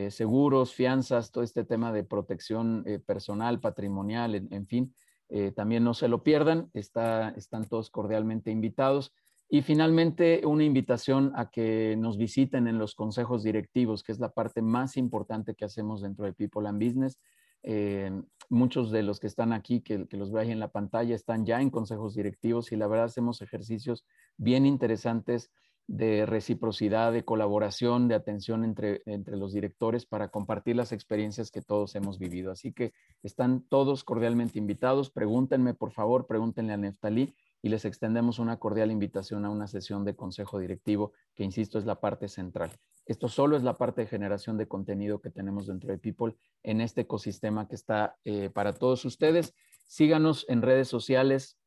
[0.10, 4.94] seguros, fianzas, todo este tema de protección eh, personal, patrimonial, en, fin.
[5.28, 9.14] Eh, también no se lo pierdan, está, están todos cordialmente invitados.
[9.50, 14.32] Y finalmente, una invitación a que nos visiten en los consejos directivos, que es la
[14.32, 17.20] parte más importante que hacemos dentro de People and Business.
[17.64, 18.12] Eh,
[18.50, 21.62] muchos de los que están aquí, que, los ve ahí en la pantalla, están ya
[21.62, 24.06] en consejos directivos y la verdad hacemos ejercicios
[24.38, 25.52] bien interesantes
[25.88, 31.62] de reciprocidad, de colaboración, de atención entre, entre los directores para compartir las experiencias que
[31.62, 32.52] todos hemos vivido.
[32.52, 35.10] Así que están todos cordialmente invitados.
[35.10, 40.06] Pregúntenme, por favor, pregúntenle a Neftalí y les extendemos una cordial invitación a una sesión
[40.06, 42.72] de consejo directivo, que insisto es la parte central.
[43.06, 46.80] Esto solo es la parte de generación de contenido que tenemos dentro de People en
[46.80, 49.56] este ecosistema que está eh, para todos ustedes.
[49.88, 51.58] Síganos en redes sociales,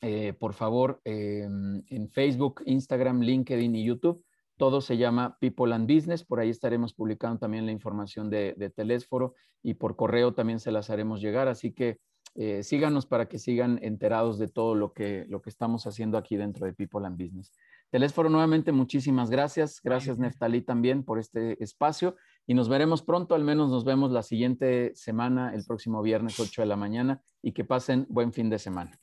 [0.00, 4.24] eh, por favor, em, en Facebook, Instagram, LinkedIn y YouTube.
[4.56, 6.24] Todo se llama People and Business.
[6.24, 10.72] Por ahí estaremos publicando también la información de, de Telésforo y por correo también se
[10.72, 11.48] las haremos llegar.
[11.48, 11.98] Así que
[12.40, 16.36] eh, síganos para que sigan enterados de todo lo que, lo que estamos haciendo aquí
[16.36, 17.52] dentro de People and Business.
[17.90, 19.80] Telésforo, nuevamente muchísimas gracias.
[19.82, 22.14] Gracias, Neftalí, también por este espacio.
[22.46, 26.62] Y nos veremos pronto, al menos nos vemos la siguiente semana, el próximo viernes 8
[26.62, 27.22] de la mañana.
[27.42, 29.00] Y que pasen buen fin de semana.